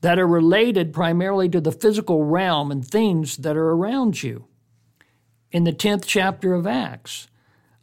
that 0.00 0.18
are 0.18 0.26
related 0.26 0.92
primarily 0.92 1.48
to 1.48 1.60
the 1.60 1.72
physical 1.72 2.24
realm 2.24 2.70
and 2.70 2.86
things 2.86 3.38
that 3.38 3.56
are 3.56 3.70
around 3.70 4.22
you 4.22 4.46
in 5.50 5.64
the 5.64 5.72
10th 5.72 6.04
chapter 6.06 6.54
of 6.54 6.66
Acts. 6.66 7.26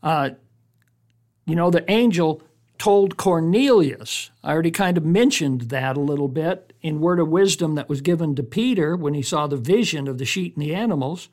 Uh, 0.01 0.31
you 1.45 1.55
know, 1.55 1.69
the 1.69 1.89
angel 1.91 2.41
told 2.77 3.17
Cornelius, 3.17 4.31
I 4.43 4.51
already 4.51 4.71
kind 4.71 4.97
of 4.97 5.05
mentioned 5.05 5.61
that 5.61 5.97
a 5.97 6.01
little 6.01 6.27
bit 6.27 6.73
in 6.81 6.99
word 6.99 7.19
of 7.19 7.29
wisdom 7.29 7.75
that 7.75 7.89
was 7.89 8.01
given 8.01 8.35
to 8.35 8.43
Peter 8.43 8.95
when 8.95 9.13
he 9.13 9.21
saw 9.21 9.47
the 9.47 9.57
vision 9.57 10.07
of 10.07 10.17
the 10.17 10.25
sheep 10.25 10.55
and 10.55 10.63
the 10.63 10.75
animals. 10.75 11.29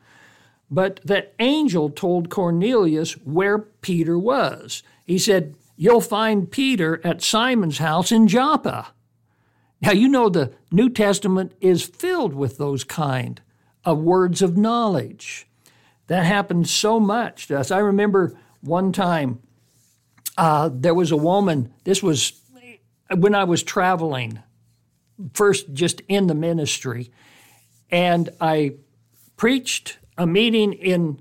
But 0.71 1.01
that 1.05 1.35
angel 1.39 1.91
told 1.91 2.31
Cornelius 2.31 3.13
where 3.25 3.59
Peter 3.59 4.19
was. 4.19 4.83
He 5.05 5.19
said, 5.19 5.55
You'll 5.77 6.01
find 6.01 6.51
Peter 6.51 7.01
at 7.05 7.23
Simon's 7.23 7.79
house 7.79 8.13
in 8.13 8.29
Joppa. 8.29 8.93
Now, 9.81 9.91
you 9.91 10.09
know 10.09 10.29
the 10.29 10.53
New 10.71 10.89
Testament 10.89 11.53
is 11.61 11.83
filled 11.83 12.35
with 12.35 12.57
those 12.57 12.85
kind 12.85 13.41
of 13.85 13.99
words 13.99 14.43
of 14.43 14.57
knowledge. 14.57 15.47
That 16.07 16.25
happens 16.25 16.71
so 16.71 17.01
much 17.01 17.49
to 17.49 17.59
us. 17.59 17.71
I 17.71 17.79
remember 17.79 18.39
one 18.61 18.93
time 18.93 19.41
uh, 20.37 20.71
there 20.73 20.95
was 20.95 21.11
a 21.11 21.17
woman, 21.17 21.73
this 21.85 22.03
was 22.03 22.41
when 23.15 23.35
I 23.35 23.45
was 23.45 23.63
traveling, 23.63 24.43
first 25.35 25.73
just 25.73 26.01
in 26.09 26.27
the 26.27 26.35
ministry, 26.35 27.11
and 27.91 28.31
I 28.41 28.77
preached 29.37 29.99
a 30.17 30.27
meeting 30.27 30.73
in, 30.73 31.21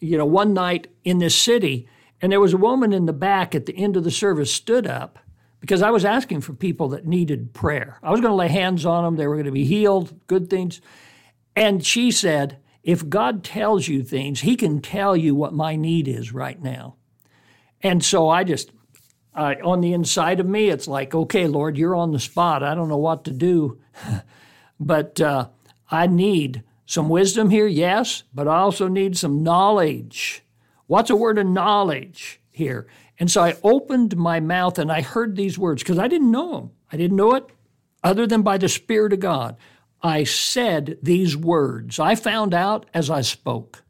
you 0.00 0.16
know, 0.16 0.26
one 0.26 0.54
night 0.54 0.88
in 1.04 1.18
this 1.18 1.36
city, 1.36 1.88
and 2.22 2.30
there 2.30 2.40
was 2.40 2.52
a 2.52 2.58
woman 2.58 2.92
in 2.92 3.06
the 3.06 3.12
back 3.12 3.54
at 3.54 3.66
the 3.66 3.76
end 3.76 3.96
of 3.96 4.04
the 4.04 4.10
service 4.10 4.52
stood 4.52 4.86
up 4.86 5.18
because 5.60 5.82
I 5.82 5.90
was 5.90 6.04
asking 6.04 6.42
for 6.42 6.52
people 6.52 6.88
that 6.90 7.06
needed 7.06 7.54
prayer. 7.54 7.98
I 8.02 8.10
was 8.10 8.20
going 8.20 8.30
to 8.30 8.36
lay 8.36 8.48
hands 8.48 8.86
on 8.86 9.04
them, 9.04 9.16
they 9.16 9.26
were 9.26 9.34
going 9.34 9.46
to 9.46 9.52
be 9.52 9.64
healed, 9.64 10.14
good 10.26 10.48
things. 10.48 10.80
And 11.56 11.84
she 11.84 12.10
said, 12.10 12.58
if 12.82 13.08
God 13.08 13.42
tells 13.42 13.88
you 13.88 14.02
things, 14.02 14.40
He 14.40 14.56
can 14.56 14.80
tell 14.80 15.16
you 15.16 15.34
what 15.34 15.54
my 15.54 15.74
need 15.74 16.06
is 16.06 16.32
right 16.32 16.60
now. 16.62 16.96
And 17.84 18.02
so 18.02 18.30
I 18.30 18.42
just, 18.44 18.72
on 19.34 19.82
the 19.82 19.92
inside 19.92 20.40
of 20.40 20.46
me, 20.46 20.70
it's 20.70 20.88
like, 20.88 21.14
okay, 21.14 21.46
Lord, 21.46 21.76
you're 21.76 21.94
on 21.94 22.12
the 22.12 22.18
spot. 22.18 22.62
I 22.62 22.74
don't 22.74 22.88
know 22.88 22.96
what 22.96 23.24
to 23.24 23.30
do. 23.30 23.78
but 24.80 25.20
uh, 25.20 25.48
I 25.90 26.06
need 26.06 26.64
some 26.86 27.10
wisdom 27.10 27.50
here, 27.50 27.66
yes, 27.66 28.24
but 28.32 28.48
I 28.48 28.56
also 28.56 28.88
need 28.88 29.16
some 29.16 29.42
knowledge. 29.42 30.42
What's 30.86 31.10
a 31.10 31.16
word 31.16 31.38
of 31.38 31.46
knowledge 31.46 32.40
here? 32.50 32.86
And 33.18 33.30
so 33.30 33.42
I 33.42 33.56
opened 33.62 34.16
my 34.16 34.40
mouth 34.40 34.78
and 34.78 34.90
I 34.90 35.02
heard 35.02 35.36
these 35.36 35.58
words 35.58 35.82
because 35.82 35.98
I 35.98 36.08
didn't 36.08 36.30
know 36.30 36.52
them. 36.52 36.70
I 36.90 36.96
didn't 36.96 37.16
know 37.16 37.34
it 37.34 37.46
other 38.02 38.26
than 38.26 38.42
by 38.42 38.58
the 38.58 38.68
Spirit 38.68 39.12
of 39.12 39.20
God. 39.20 39.56
I 40.02 40.24
said 40.24 40.98
these 41.02 41.36
words. 41.36 41.98
I 41.98 42.14
found 42.14 42.54
out 42.54 42.86
as 42.92 43.10
I 43.10 43.20
spoke. 43.20 43.84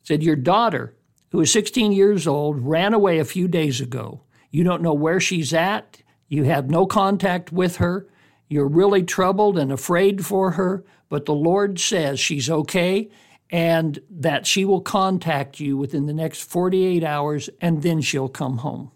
It 0.00 0.06
said, 0.06 0.22
Your 0.22 0.36
daughter, 0.36 0.94
who 1.30 1.40
is 1.40 1.52
16 1.52 1.92
years 1.92 2.26
old, 2.26 2.60
ran 2.60 2.94
away 2.94 3.18
a 3.18 3.24
few 3.24 3.48
days 3.48 3.80
ago. 3.80 4.22
You 4.50 4.64
don't 4.64 4.82
know 4.82 4.94
where 4.94 5.20
she's 5.20 5.54
at. 5.54 6.02
You 6.28 6.44
have 6.44 6.70
no 6.70 6.86
contact 6.86 7.52
with 7.52 7.76
her. 7.76 8.06
You're 8.48 8.68
really 8.68 9.02
troubled 9.02 9.56
and 9.56 9.72
afraid 9.72 10.26
for 10.26 10.52
her, 10.52 10.84
but 11.08 11.26
the 11.26 11.34
Lord 11.34 11.78
says 11.78 12.18
she's 12.18 12.50
okay 12.50 13.08
and 13.50 14.00
that 14.10 14.46
she 14.46 14.64
will 14.64 14.80
contact 14.80 15.60
you 15.60 15.76
within 15.76 16.06
the 16.06 16.12
next 16.12 16.42
48 16.42 17.02
hours 17.04 17.50
and 17.60 17.82
then 17.82 18.00
she'll 18.00 18.28
come 18.28 18.58
home. 18.58 18.90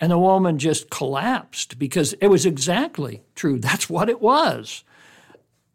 And 0.00 0.10
the 0.10 0.18
woman 0.18 0.58
just 0.58 0.88
collapsed 0.88 1.78
because 1.78 2.14
it 2.14 2.28
was 2.28 2.46
exactly 2.46 3.22
true. 3.34 3.58
That's 3.60 3.88
what 3.88 4.08
it 4.08 4.20
was. 4.20 4.84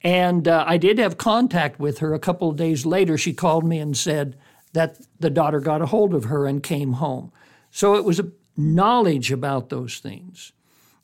And 0.01 0.47
uh, 0.47 0.63
I 0.67 0.77
did 0.77 0.99
have 0.99 1.17
contact 1.17 1.79
with 1.79 1.99
her 1.99 2.13
a 2.13 2.19
couple 2.19 2.49
of 2.49 2.55
days 2.55 2.85
later. 2.85 3.17
She 3.17 3.33
called 3.33 3.65
me 3.65 3.79
and 3.79 3.97
said 3.97 4.35
that 4.75 4.99
the 5.19 5.29
daughter 5.29 5.59
got 5.59 5.81
a 5.81 5.87
hold 5.87 6.13
of 6.13 6.25
her 6.25 6.45
and 6.45 6.61
came 6.61 6.93
home. 6.93 7.31
So 7.71 7.95
it 7.95 8.05
was 8.05 8.19
a 8.19 8.31
knowledge 8.55 9.31
about 9.31 9.69
those 9.69 9.97
things. 9.97 10.53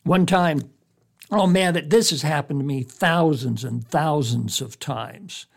One 0.03 0.25
time, 0.25 0.69
oh 1.31 1.47
man, 1.47 1.89
this 1.89 2.12
has 2.12 2.21
happened 2.21 2.60
to 2.60 2.65
me 2.65 2.84
thousands 2.84 3.63
and 3.63 3.86
thousands 3.88 4.62
of 4.62 4.79
times. 4.79 5.47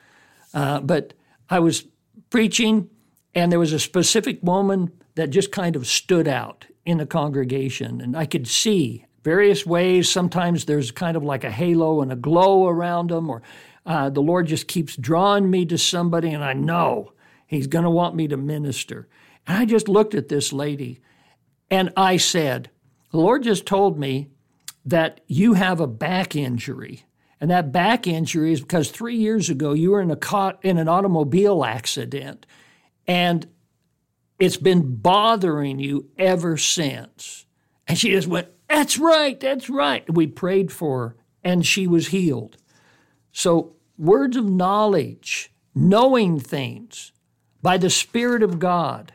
Uh, 0.52 0.80
but 0.80 1.14
I 1.50 1.58
was 1.58 1.84
preaching, 2.30 2.88
and 3.34 3.50
there 3.50 3.58
was 3.58 3.72
a 3.72 3.78
specific 3.78 4.38
woman 4.42 4.92
that 5.16 5.30
just 5.30 5.52
kind 5.52 5.76
of 5.76 5.86
stood 5.86 6.28
out 6.28 6.66
in 6.84 6.98
the 6.98 7.06
congregation, 7.06 8.00
and 8.00 8.16
I 8.16 8.26
could 8.26 8.46
see 8.46 9.06
various 9.22 9.64
ways. 9.64 10.08
Sometimes 10.08 10.64
there's 10.64 10.90
kind 10.90 11.16
of 11.16 11.24
like 11.24 11.44
a 11.44 11.50
halo 11.50 12.02
and 12.02 12.12
a 12.12 12.16
glow 12.16 12.68
around 12.68 13.10
them, 13.10 13.28
or 13.30 13.42
uh, 13.86 14.10
the 14.10 14.22
Lord 14.22 14.46
just 14.46 14.68
keeps 14.68 14.96
drawing 14.96 15.50
me 15.50 15.64
to 15.66 15.78
somebody, 15.78 16.30
and 16.30 16.44
I 16.44 16.52
know 16.52 17.13
He's 17.54 17.66
going 17.66 17.84
to 17.84 17.90
want 17.90 18.16
me 18.16 18.28
to 18.28 18.36
minister. 18.36 19.08
And 19.46 19.58
I 19.58 19.64
just 19.64 19.88
looked 19.88 20.14
at 20.14 20.28
this 20.28 20.52
lady, 20.52 21.00
and 21.70 21.92
I 21.96 22.16
said, 22.16 22.70
The 23.10 23.18
Lord 23.18 23.42
just 23.42 23.66
told 23.66 23.98
me 23.98 24.30
that 24.84 25.20
you 25.26 25.54
have 25.54 25.80
a 25.80 25.86
back 25.86 26.36
injury. 26.36 27.04
And 27.40 27.50
that 27.50 27.72
back 27.72 28.06
injury 28.06 28.52
is 28.52 28.60
because 28.60 28.90
three 28.90 29.16
years 29.16 29.50
ago 29.50 29.72
you 29.72 29.90
were 29.90 30.00
in 30.00 30.10
a 30.10 30.54
in 30.62 30.78
an 30.78 30.88
automobile 30.88 31.64
accident, 31.64 32.46
and 33.06 33.46
it's 34.38 34.56
been 34.56 34.96
bothering 34.96 35.78
you 35.78 36.08
ever 36.18 36.56
since. 36.56 37.46
And 37.86 37.98
she 37.98 38.10
just 38.10 38.28
went, 38.28 38.48
That's 38.68 38.98
right, 38.98 39.38
that's 39.38 39.68
right. 39.68 40.08
We 40.12 40.26
prayed 40.26 40.72
for 40.72 41.08
her, 41.08 41.16
and 41.42 41.66
she 41.66 41.86
was 41.86 42.08
healed. 42.08 42.56
So, 43.32 43.76
words 43.98 44.36
of 44.36 44.48
knowledge, 44.48 45.52
knowing 45.74 46.40
things 46.40 47.12
by 47.64 47.78
the 47.78 47.88
Spirit 47.88 48.42
of 48.42 48.58
God, 48.58 49.14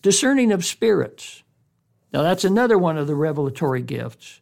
discerning 0.00 0.50
of 0.50 0.64
spirits. 0.64 1.42
Now, 2.10 2.22
that's 2.22 2.42
another 2.42 2.78
one 2.78 2.96
of 2.96 3.06
the 3.06 3.14
revelatory 3.14 3.82
gifts. 3.82 4.40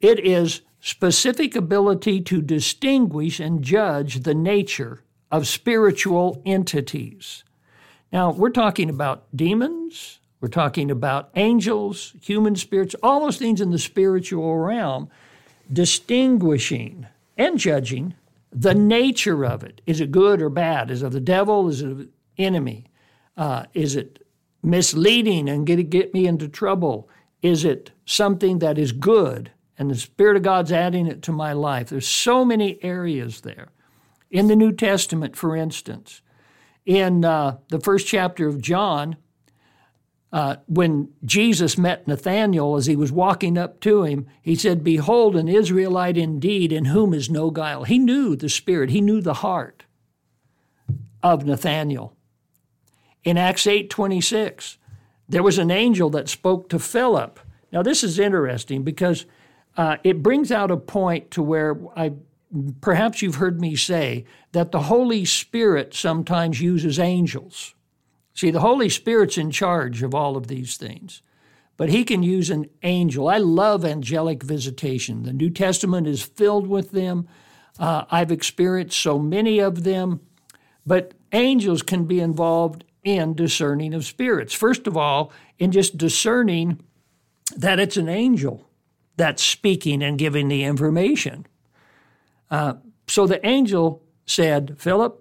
It 0.00 0.20
is 0.20 0.60
specific 0.78 1.56
ability 1.56 2.20
to 2.20 2.40
distinguish 2.40 3.40
and 3.40 3.60
judge 3.60 4.22
the 4.22 4.36
nature 4.36 5.00
of 5.32 5.48
spiritual 5.48 6.40
entities. 6.46 7.42
Now, 8.12 8.30
we're 8.30 8.50
talking 8.50 8.88
about 8.88 9.26
demons, 9.34 10.20
we're 10.40 10.50
talking 10.50 10.92
about 10.92 11.30
angels, 11.34 12.14
human 12.20 12.54
spirits, 12.54 12.94
all 13.02 13.18
those 13.18 13.38
things 13.38 13.60
in 13.60 13.70
the 13.70 13.80
spiritual 13.80 14.58
realm, 14.58 15.10
distinguishing 15.72 17.08
and 17.36 17.58
judging 17.58 18.14
the 18.54 18.74
nature 18.74 19.44
of 19.44 19.64
it. 19.64 19.80
Is 19.86 20.00
it 20.00 20.10
good 20.10 20.40
or 20.40 20.48
bad? 20.48 20.90
Is 20.90 21.02
it 21.02 21.10
the 21.10 21.20
devil? 21.20 21.68
Is 21.68 21.82
it 21.82 22.08
enemy? 22.38 22.86
Uh, 23.36 23.64
is 23.74 23.96
it 23.96 24.24
misleading 24.62 25.48
and 25.48 25.66
get, 25.66 25.90
get 25.90 26.14
me 26.14 26.26
into 26.26 26.48
trouble? 26.48 27.08
Is 27.42 27.64
it 27.64 27.90
something 28.06 28.60
that 28.60 28.78
is 28.78 28.92
good 28.92 29.50
and 29.78 29.90
the 29.90 29.96
Spirit 29.96 30.36
of 30.36 30.42
God's 30.42 30.72
adding 30.72 31.06
it 31.06 31.22
to 31.22 31.32
my 31.32 31.52
life. 31.52 31.88
There's 31.88 32.06
so 32.06 32.44
many 32.44 32.82
areas 32.82 33.40
there. 33.40 33.68
In 34.30 34.46
the 34.46 34.56
New 34.56 34.72
Testament, 34.72 35.36
for 35.36 35.56
instance, 35.56 36.22
in 36.86 37.24
uh, 37.24 37.58
the 37.68 37.80
first 37.80 38.06
chapter 38.06 38.46
of 38.46 38.60
John, 38.60 39.16
uh, 40.34 40.56
when 40.66 41.10
Jesus 41.24 41.78
met 41.78 42.08
Nathanael 42.08 42.74
as 42.74 42.86
he 42.86 42.96
was 42.96 43.12
walking 43.12 43.56
up 43.56 43.78
to 43.82 44.02
him, 44.02 44.26
he 44.42 44.56
said, 44.56 44.82
Behold, 44.82 45.36
an 45.36 45.46
Israelite 45.46 46.16
indeed, 46.16 46.72
in 46.72 46.86
whom 46.86 47.14
is 47.14 47.30
no 47.30 47.52
guile. 47.52 47.84
He 47.84 48.00
knew 48.00 48.34
the 48.34 48.48
spirit, 48.48 48.90
he 48.90 49.00
knew 49.00 49.20
the 49.20 49.34
heart 49.34 49.84
of 51.22 51.46
Nathanael. 51.46 52.16
In 53.22 53.38
Acts 53.38 53.68
8 53.68 53.88
26, 53.88 54.76
there 55.28 55.44
was 55.44 55.56
an 55.56 55.70
angel 55.70 56.10
that 56.10 56.28
spoke 56.28 56.68
to 56.70 56.80
Philip. 56.80 57.38
Now, 57.70 57.84
this 57.84 58.02
is 58.02 58.18
interesting 58.18 58.82
because 58.82 59.26
uh, 59.76 59.98
it 60.02 60.20
brings 60.20 60.50
out 60.50 60.72
a 60.72 60.76
point 60.76 61.30
to 61.30 61.44
where 61.44 61.78
I 61.96 62.12
perhaps 62.80 63.22
you've 63.22 63.36
heard 63.36 63.60
me 63.60 63.76
say 63.76 64.24
that 64.50 64.72
the 64.72 64.82
Holy 64.82 65.24
Spirit 65.24 65.94
sometimes 65.94 66.60
uses 66.60 66.98
angels. 66.98 67.76
See, 68.34 68.50
the 68.50 68.60
Holy 68.60 68.88
Spirit's 68.88 69.38
in 69.38 69.50
charge 69.50 70.02
of 70.02 70.14
all 70.14 70.36
of 70.36 70.48
these 70.48 70.76
things, 70.76 71.22
but 71.76 71.88
He 71.88 72.04
can 72.04 72.22
use 72.22 72.50
an 72.50 72.66
angel. 72.82 73.28
I 73.28 73.38
love 73.38 73.84
angelic 73.84 74.42
visitation. 74.42 75.22
The 75.22 75.32
New 75.32 75.50
Testament 75.50 76.06
is 76.06 76.22
filled 76.22 76.66
with 76.66 76.90
them. 76.90 77.28
Uh, 77.78 78.04
I've 78.10 78.32
experienced 78.32 79.00
so 79.00 79.18
many 79.18 79.60
of 79.60 79.84
them, 79.84 80.20
but 80.84 81.14
angels 81.32 81.82
can 81.82 82.04
be 82.04 82.20
involved 82.20 82.84
in 83.04 83.34
discerning 83.34 83.94
of 83.94 84.04
spirits. 84.04 84.54
First 84.54 84.86
of 84.86 84.96
all, 84.96 85.32
in 85.58 85.70
just 85.70 85.96
discerning 85.96 86.80
that 87.56 87.78
it's 87.78 87.96
an 87.96 88.08
angel 88.08 88.68
that's 89.16 89.42
speaking 89.42 90.02
and 90.02 90.18
giving 90.18 90.48
the 90.48 90.64
information. 90.64 91.46
Uh, 92.50 92.74
so 93.06 93.26
the 93.26 93.44
angel 93.46 94.02
said, 94.26 94.76
Philip, 94.78 95.20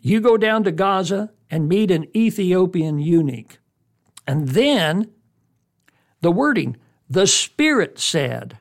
you 0.00 0.20
go 0.20 0.36
down 0.36 0.64
to 0.64 0.72
Gaza 0.72 1.32
and 1.52 1.68
meet 1.68 1.90
an 1.90 2.08
Ethiopian 2.16 2.98
eunuch. 2.98 3.58
And 4.26 4.48
then 4.48 5.10
the 6.22 6.32
wording, 6.32 6.78
the 7.10 7.26
Spirit 7.26 7.98
said, 7.98 8.58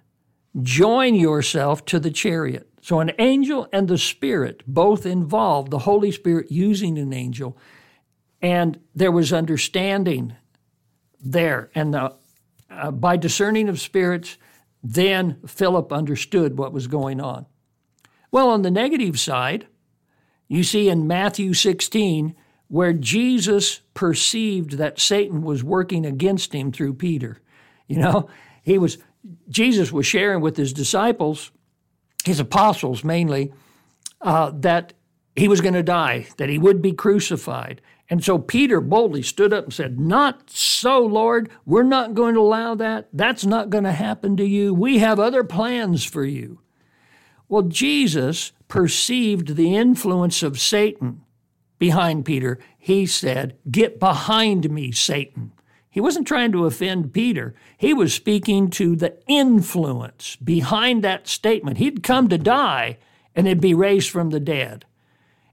join 0.62 1.16
yourself 1.16 1.86
to 1.86 2.02
the 2.02 2.12
chariot. 2.12 2.68
So 2.82 3.00
an 3.00 3.14
angel 3.18 3.70
and 3.72 3.88
the 3.88 3.98
Spirit 3.98 4.62
both 4.68 5.06
involved, 5.06 5.72
the 5.72 5.80
Holy 5.80 6.12
Spirit 6.12 6.52
using 6.52 6.98
an 6.98 7.14
angel, 7.14 7.58
and 8.42 8.78
there 8.94 9.12
was 9.12 9.32
understanding 9.32 10.36
there. 11.24 11.72
And 11.74 11.94
the, 11.94 12.16
uh, 12.70 12.92
by 12.92 13.16
discerning 13.16 13.70
of 13.70 13.80
spirits, 13.80 14.38
then 14.84 15.40
Philip 15.48 15.94
understood 15.94 16.58
what 16.58 16.74
was 16.74 16.88
going 16.88 17.22
on. 17.22 17.46
Well, 18.32 18.50
on 18.50 18.64
the 18.64 18.72
negative 18.72 19.18
side, 19.18 19.68
you 20.50 20.64
see 20.64 20.90
in 20.90 21.08
Matthew 21.08 21.54
16 21.54 22.36
where 22.72 22.94
Jesus 22.94 23.82
perceived 23.94 24.78
that 24.78 24.98
Satan 24.98 25.42
was 25.42 25.62
working 25.62 26.06
against 26.06 26.56
him 26.56 26.72
through 26.72 26.94
Peter. 26.94 27.42
You 27.86 27.98
know, 27.98 28.30
he 28.64 28.78
was 28.78 28.98
Jesus 29.50 29.92
was 29.92 30.06
sharing 30.06 30.40
with 30.40 30.56
his 30.56 30.72
disciples, 30.72 31.52
his 32.24 32.40
apostles 32.40 33.04
mainly, 33.04 33.52
uh, 34.22 34.54
that 34.56 34.94
he 35.36 35.50
was 35.50 35.60
going 35.60 35.74
to 35.74 35.84
die, 35.84 36.28
that 36.38 36.48
he 36.48 36.58
would 36.58 36.82
be 36.82 36.94
crucified. 36.94 37.82
And 38.10 38.24
so 38.24 38.40
Peter 38.40 38.80
boldly 38.80 39.22
stood 39.22 39.52
up 39.52 39.66
and 39.66 39.74
said, 39.74 40.00
Not 40.00 40.50
so, 40.50 41.02
Lord. 41.06 41.50
We're 41.66 41.84
not 41.84 42.14
going 42.14 42.36
to 42.36 42.40
allow 42.40 42.76
that. 42.76 43.10
That's 43.12 43.46
not 43.46 43.70
going 43.70 43.84
to 43.84 43.92
happen 43.92 44.38
to 44.38 44.46
you. 44.46 44.74
We 44.74 45.00
have 45.00 45.20
other 45.20 45.44
plans 45.44 46.06
for 46.06 46.24
you. 46.24 46.62
Well, 47.50 47.64
Jesus 47.64 48.54
perceived 48.70 49.58
the 49.58 49.76
influence 49.76 50.42
of 50.42 50.58
Satan 50.58 51.26
behind 51.82 52.24
Peter. 52.24 52.60
He 52.78 53.08
said, 53.08 53.58
Get 53.72 54.00
behind 54.00 54.70
me, 54.70 54.92
Satan. 54.92 55.52
He 55.90 56.00
wasn't 56.00 56.28
trying 56.28 56.52
to 56.52 56.68
offend 56.68 57.12
Peter. 57.12 57.56
He 57.76 57.92
was 57.92 58.14
speaking 58.14 58.70
to 58.70 58.96
the 58.96 59.18
influence 59.26 60.36
behind 60.36 61.04
that 61.04 61.28
statement. 61.28 61.80
He'd 61.80 62.04
come 62.04 62.30
to 62.30 62.38
die 62.38 63.00
and 63.34 63.48
then 63.48 63.58
be 63.58 63.74
raised 63.74 64.12
from 64.12 64.30
the 64.30 64.40
dead. 64.40 64.86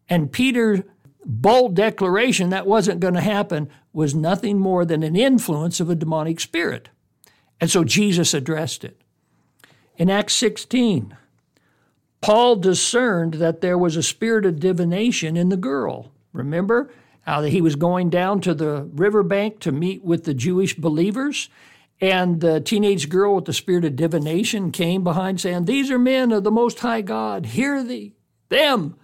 And 0.06 0.30
Peter's 0.30 0.82
bold 1.24 1.74
declaration 1.74 2.50
that 2.50 2.66
wasn't 2.66 3.00
going 3.00 3.14
to 3.14 3.22
happen 3.22 3.70
was 3.94 4.14
nothing 4.14 4.58
more 4.58 4.84
than 4.84 5.02
an 5.02 5.16
influence 5.16 5.80
of 5.80 5.88
a 5.88 5.94
demonic 5.94 6.40
spirit. 6.40 6.90
And 7.58 7.70
so 7.70 7.84
Jesus 7.84 8.34
addressed 8.34 8.84
it. 8.84 9.00
In 9.96 10.10
Acts 10.10 10.34
16, 10.34 11.16
Paul 12.20 12.56
discerned 12.56 13.34
that 13.34 13.62
there 13.62 13.78
was 13.78 13.96
a 13.96 14.02
spirit 14.02 14.44
of 14.44 14.60
divination 14.60 15.38
in 15.38 15.48
the 15.48 15.56
girl. 15.56 16.12
Remember 16.38 16.90
how 17.22 17.42
he 17.42 17.60
was 17.60 17.76
going 17.76 18.08
down 18.08 18.40
to 18.42 18.54
the 18.54 18.88
riverbank 18.94 19.60
to 19.60 19.72
meet 19.72 20.02
with 20.02 20.24
the 20.24 20.34
Jewish 20.34 20.74
believers? 20.74 21.50
And 22.00 22.40
the 22.40 22.60
teenage 22.60 23.08
girl 23.08 23.34
with 23.34 23.44
the 23.46 23.52
spirit 23.52 23.84
of 23.84 23.96
divination 23.96 24.70
came 24.70 25.02
behind 25.02 25.40
saying, 25.40 25.64
These 25.64 25.90
are 25.90 25.98
men 25.98 26.30
of 26.30 26.44
the 26.44 26.50
Most 26.50 26.78
High 26.78 27.02
God. 27.02 27.46
Hear 27.46 27.82
thee, 27.82 28.14
them. 28.48 28.96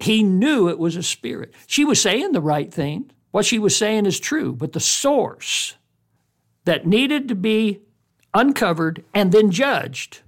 He 0.00 0.22
knew 0.22 0.68
it 0.68 0.78
was 0.78 0.96
a 0.96 1.02
spirit. 1.02 1.52
She 1.66 1.84
was 1.84 2.00
saying 2.00 2.32
the 2.32 2.40
right 2.40 2.72
thing. 2.72 3.10
What 3.30 3.44
she 3.44 3.58
was 3.58 3.76
saying 3.76 4.06
is 4.06 4.18
true, 4.18 4.54
but 4.54 4.72
the 4.72 4.80
source 4.80 5.74
that 6.64 6.86
needed 6.86 7.28
to 7.28 7.34
be 7.34 7.80
uncovered 8.32 9.04
and 9.12 9.32
then 9.32 9.50
judged 9.50 10.20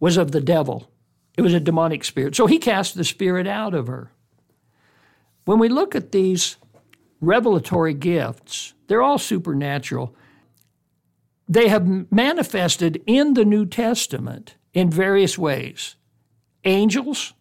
was 0.00 0.16
of 0.16 0.32
the 0.32 0.40
devil. 0.40 0.90
It 1.36 1.42
was 1.42 1.54
a 1.54 1.60
demonic 1.60 2.04
spirit. 2.04 2.34
So 2.34 2.46
he 2.46 2.58
cast 2.58 2.96
the 2.96 3.04
spirit 3.04 3.46
out 3.46 3.74
of 3.74 3.86
her. 3.86 4.10
When 5.44 5.58
we 5.58 5.68
look 5.68 5.94
at 5.94 6.12
these 6.12 6.56
revelatory 7.20 7.94
gifts, 7.94 8.74
they're 8.86 9.02
all 9.02 9.18
supernatural. 9.18 10.14
They 11.48 11.68
have 11.68 12.10
manifested 12.12 13.02
in 13.06 13.34
the 13.34 13.44
New 13.44 13.66
Testament 13.66 14.56
in 14.72 14.90
various 14.90 15.36
ways 15.38 15.96
angels, 16.64 17.34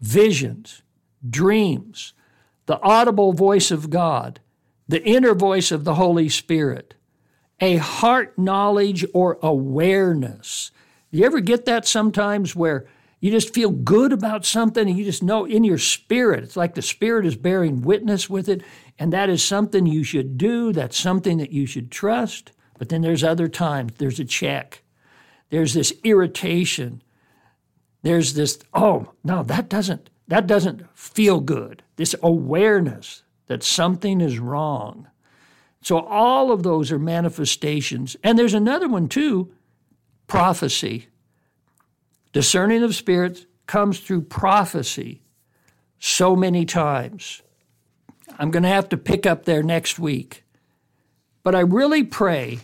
visions, 0.00 0.82
dreams, 1.28 2.12
the 2.66 2.80
audible 2.82 3.32
voice 3.32 3.70
of 3.70 3.90
God, 3.90 4.40
the 4.88 5.02
inner 5.04 5.34
voice 5.34 5.70
of 5.70 5.84
the 5.84 5.94
Holy 5.94 6.28
Spirit, 6.28 6.94
a 7.60 7.76
heart 7.76 8.38
knowledge 8.38 9.04
or 9.14 9.38
awareness. 9.42 10.70
You 11.10 11.24
ever 11.24 11.40
get 11.40 11.64
that 11.64 11.86
sometimes 11.86 12.54
where 12.54 12.86
you 13.20 13.30
just 13.30 13.52
feel 13.52 13.70
good 13.70 14.12
about 14.12 14.44
something 14.44 14.88
and 14.88 14.96
you 14.96 15.04
just 15.04 15.22
know 15.22 15.44
in 15.44 15.64
your 15.64 15.78
spirit, 15.78 16.44
it's 16.44 16.56
like 16.56 16.74
the 16.74 16.82
spirit 16.82 17.26
is 17.26 17.36
bearing 17.36 17.82
witness 17.82 18.30
with 18.30 18.48
it, 18.48 18.62
and 18.98 19.12
that 19.12 19.28
is 19.28 19.42
something 19.42 19.86
you 19.86 20.04
should 20.04 20.38
do, 20.38 20.72
that's 20.72 20.98
something 20.98 21.38
that 21.38 21.50
you 21.50 21.66
should 21.66 21.90
trust. 21.90 22.52
But 22.78 22.90
then 22.90 23.02
there's 23.02 23.24
other 23.24 23.48
times, 23.48 23.94
there's 23.98 24.20
a 24.20 24.24
check, 24.24 24.82
there's 25.50 25.74
this 25.74 25.92
irritation, 26.04 27.02
there's 28.02 28.34
this, 28.34 28.60
oh, 28.72 29.12
no, 29.24 29.42
that 29.42 29.68
doesn't, 29.68 30.10
that 30.28 30.46
doesn't 30.46 30.86
feel 30.96 31.40
good. 31.40 31.82
This 31.96 32.14
awareness 32.22 33.22
that 33.48 33.64
something 33.64 34.20
is 34.20 34.38
wrong. 34.38 35.08
So 35.82 35.98
all 36.00 36.52
of 36.52 36.62
those 36.62 36.92
are 36.92 36.98
manifestations. 36.98 38.16
And 38.22 38.38
there's 38.38 38.54
another 38.54 38.88
one 38.88 39.08
too, 39.08 39.52
prophecy. 40.26 41.08
Discerning 42.32 42.82
of 42.82 42.94
spirits 42.94 43.46
comes 43.66 44.00
through 44.00 44.22
prophecy 44.22 45.22
so 45.98 46.36
many 46.36 46.64
times. 46.64 47.42
I'm 48.38 48.50
going 48.50 48.62
to 48.62 48.68
have 48.68 48.88
to 48.90 48.96
pick 48.96 49.26
up 49.26 49.44
there 49.44 49.62
next 49.62 49.98
week. 49.98 50.44
But 51.42 51.54
I 51.54 51.60
really 51.60 52.04
pray 52.04 52.60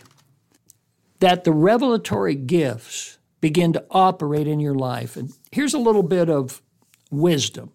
that 1.19 1.43
the 1.43 1.51
revelatory 1.51 2.35
gifts 2.35 3.17
begin 3.41 3.73
to 3.73 3.85
operate 3.89 4.47
in 4.47 4.59
your 4.59 4.75
life. 4.75 5.15
And 5.17 5.33
here's 5.51 5.73
a 5.73 5.79
little 5.79 6.03
bit 6.03 6.29
of 6.29 6.61
wisdom 7.11 7.71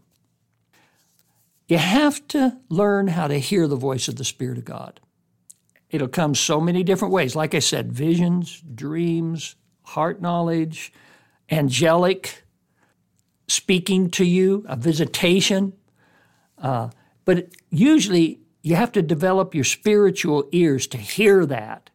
you 1.68 1.78
have 1.78 2.26
to 2.28 2.58
learn 2.68 3.06
how 3.06 3.28
to 3.28 3.38
hear 3.38 3.68
the 3.68 3.76
voice 3.76 4.08
of 4.08 4.16
the 4.16 4.24
Spirit 4.24 4.58
of 4.58 4.64
God. 4.64 4.98
It'll 5.88 6.08
come 6.08 6.34
so 6.34 6.60
many 6.60 6.82
different 6.82 7.14
ways. 7.14 7.36
Like 7.36 7.54
I 7.54 7.60
said, 7.60 7.92
visions, 7.92 8.60
dreams, 8.74 9.54
heart 9.82 10.20
knowledge, 10.20 10.92
angelic 11.50 12.44
speaking 13.48 14.10
to 14.10 14.24
you, 14.24 14.64
a 14.68 14.76
visitation. 14.76 15.72
Uh, 16.58 16.90
but 17.24 17.48
usually 17.70 18.40
you 18.62 18.76
have 18.76 18.92
to 18.92 19.02
develop 19.02 19.54
your 19.54 19.64
spiritual 19.64 20.48
ears 20.52 20.86
to 20.88 20.98
hear 20.98 21.44
that, 21.46 21.90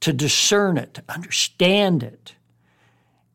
to 0.00 0.12
discern 0.12 0.76
it, 0.76 0.94
to 0.94 1.02
understand 1.08 2.02
it. 2.02 2.34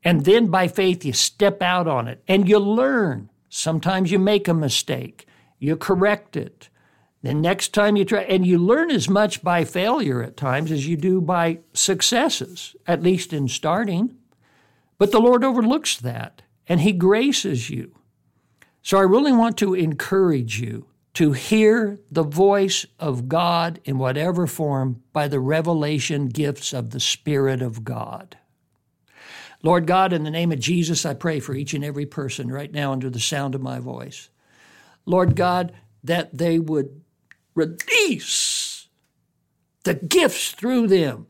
And 0.03 0.25
then 0.25 0.47
by 0.47 0.67
faith, 0.67 1.05
you 1.05 1.13
step 1.13 1.61
out 1.61 1.87
on 1.87 2.07
it 2.07 2.21
and 2.27 2.47
you 2.47 2.59
learn. 2.59 3.29
Sometimes 3.49 4.11
you 4.11 4.19
make 4.19 4.47
a 4.47 4.53
mistake, 4.53 5.25
you 5.59 5.75
correct 5.75 6.35
it. 6.35 6.69
Then 7.21 7.39
next 7.39 7.69
time 7.73 7.95
you 7.95 8.03
try, 8.03 8.23
and 8.23 8.45
you 8.45 8.57
learn 8.57 8.91
as 8.91 9.07
much 9.07 9.41
by 9.41 9.63
failure 9.63 10.21
at 10.21 10.35
times 10.35 10.71
as 10.71 10.87
you 10.87 10.97
do 10.97 11.21
by 11.21 11.59
successes, 11.73 12.75
at 12.85 13.01
least 13.01 13.31
in 13.31 13.47
starting. 13.47 14.17
But 15.03 15.11
the 15.11 15.19
Lord 15.19 15.43
overlooks 15.43 15.97
that 15.97 16.43
and 16.65 16.79
He 16.79 16.93
graces 16.93 17.69
you. 17.69 17.93
So 18.81 18.97
I 18.97 19.01
really 19.01 19.33
want 19.33 19.57
to 19.57 19.73
encourage 19.73 20.61
you 20.61 20.85
to 21.15 21.33
hear 21.33 21.99
the 22.09 22.23
voice 22.23 22.85
of 23.01 23.27
God 23.27 23.81
in 23.83 23.97
whatever 23.97 24.47
form 24.47 25.03
by 25.11 25.27
the 25.27 25.41
revelation 25.41 26.27
gifts 26.27 26.71
of 26.71 26.91
the 26.91 27.01
Spirit 27.01 27.61
of 27.61 27.83
God. 27.83 28.37
Lord 29.61 29.87
God, 29.87 30.13
in 30.13 30.23
the 30.23 30.31
name 30.31 30.53
of 30.53 30.59
Jesus, 30.61 31.05
I 31.05 31.15
pray 31.15 31.41
for 31.41 31.53
each 31.53 31.73
and 31.73 31.83
every 31.83 32.05
person 32.05 32.49
right 32.49 32.71
now 32.71 32.93
under 32.93 33.09
the 33.09 33.19
sound 33.19 33.55
of 33.55 33.61
my 33.61 33.79
voice. 33.79 34.29
Lord 35.05 35.35
God, 35.35 35.73
that 36.01 36.37
they 36.37 36.59
would 36.59 37.01
release 37.55 38.87
the 39.83 39.95
gifts 39.95 40.51
through 40.51 40.87
them, 40.87 41.27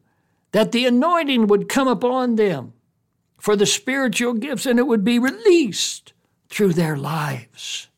that 0.51 0.73
the 0.73 0.85
anointing 0.85 1.47
would 1.47 1.67
come 1.67 1.87
upon 1.87 2.35
them 2.35 2.73
for 3.43 3.57
the 3.57 3.65
spiritual 3.65 4.33
gifts 4.35 4.65
and 4.65 4.79
it 4.79 4.87
would 4.87 5.03
be 5.03 5.19
released 5.19 6.13
through 6.47 6.71
their 6.71 6.95
lives. 6.95 7.89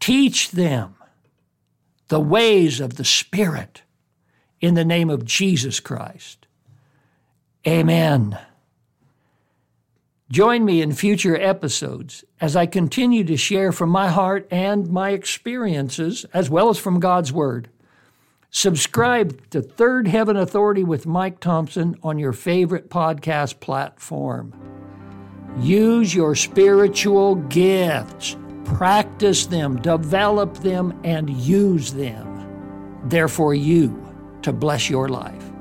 Teach 0.00 0.50
them 0.50 0.96
the 2.08 2.18
ways 2.18 2.80
of 2.80 2.96
the 2.96 3.04
Spirit 3.04 3.82
in 4.60 4.74
the 4.74 4.84
name 4.84 5.08
of 5.08 5.24
Jesus 5.24 5.78
Christ. 5.78 6.48
Amen. 7.64 8.36
Join 10.32 10.64
me 10.64 10.82
in 10.82 10.94
future 10.94 11.40
episodes 11.40 12.24
as 12.40 12.56
I 12.56 12.66
continue 12.66 13.22
to 13.22 13.36
share 13.36 13.70
from 13.70 13.90
my 13.90 14.08
heart 14.08 14.48
and 14.50 14.90
my 14.90 15.10
experiences, 15.10 16.26
as 16.34 16.50
well 16.50 16.70
as 16.70 16.78
from 16.78 16.98
God's 16.98 17.32
Word. 17.32 17.68
Subscribe 18.54 19.48
to 19.48 19.62
Third 19.62 20.06
Heaven 20.06 20.36
Authority 20.36 20.84
with 20.84 21.06
Mike 21.06 21.40
Thompson 21.40 21.96
on 22.02 22.18
your 22.18 22.34
favorite 22.34 22.90
podcast 22.90 23.60
platform. 23.60 24.52
Use 25.58 26.14
your 26.14 26.34
spiritual 26.34 27.36
gifts, 27.36 28.36
practice 28.66 29.46
them, 29.46 29.80
develop 29.80 30.58
them, 30.58 31.00
and 31.02 31.30
use 31.30 31.94
them. 31.94 33.00
Therefore, 33.06 33.54
you 33.54 33.98
to 34.42 34.52
bless 34.52 34.90
your 34.90 35.08
life. 35.08 35.51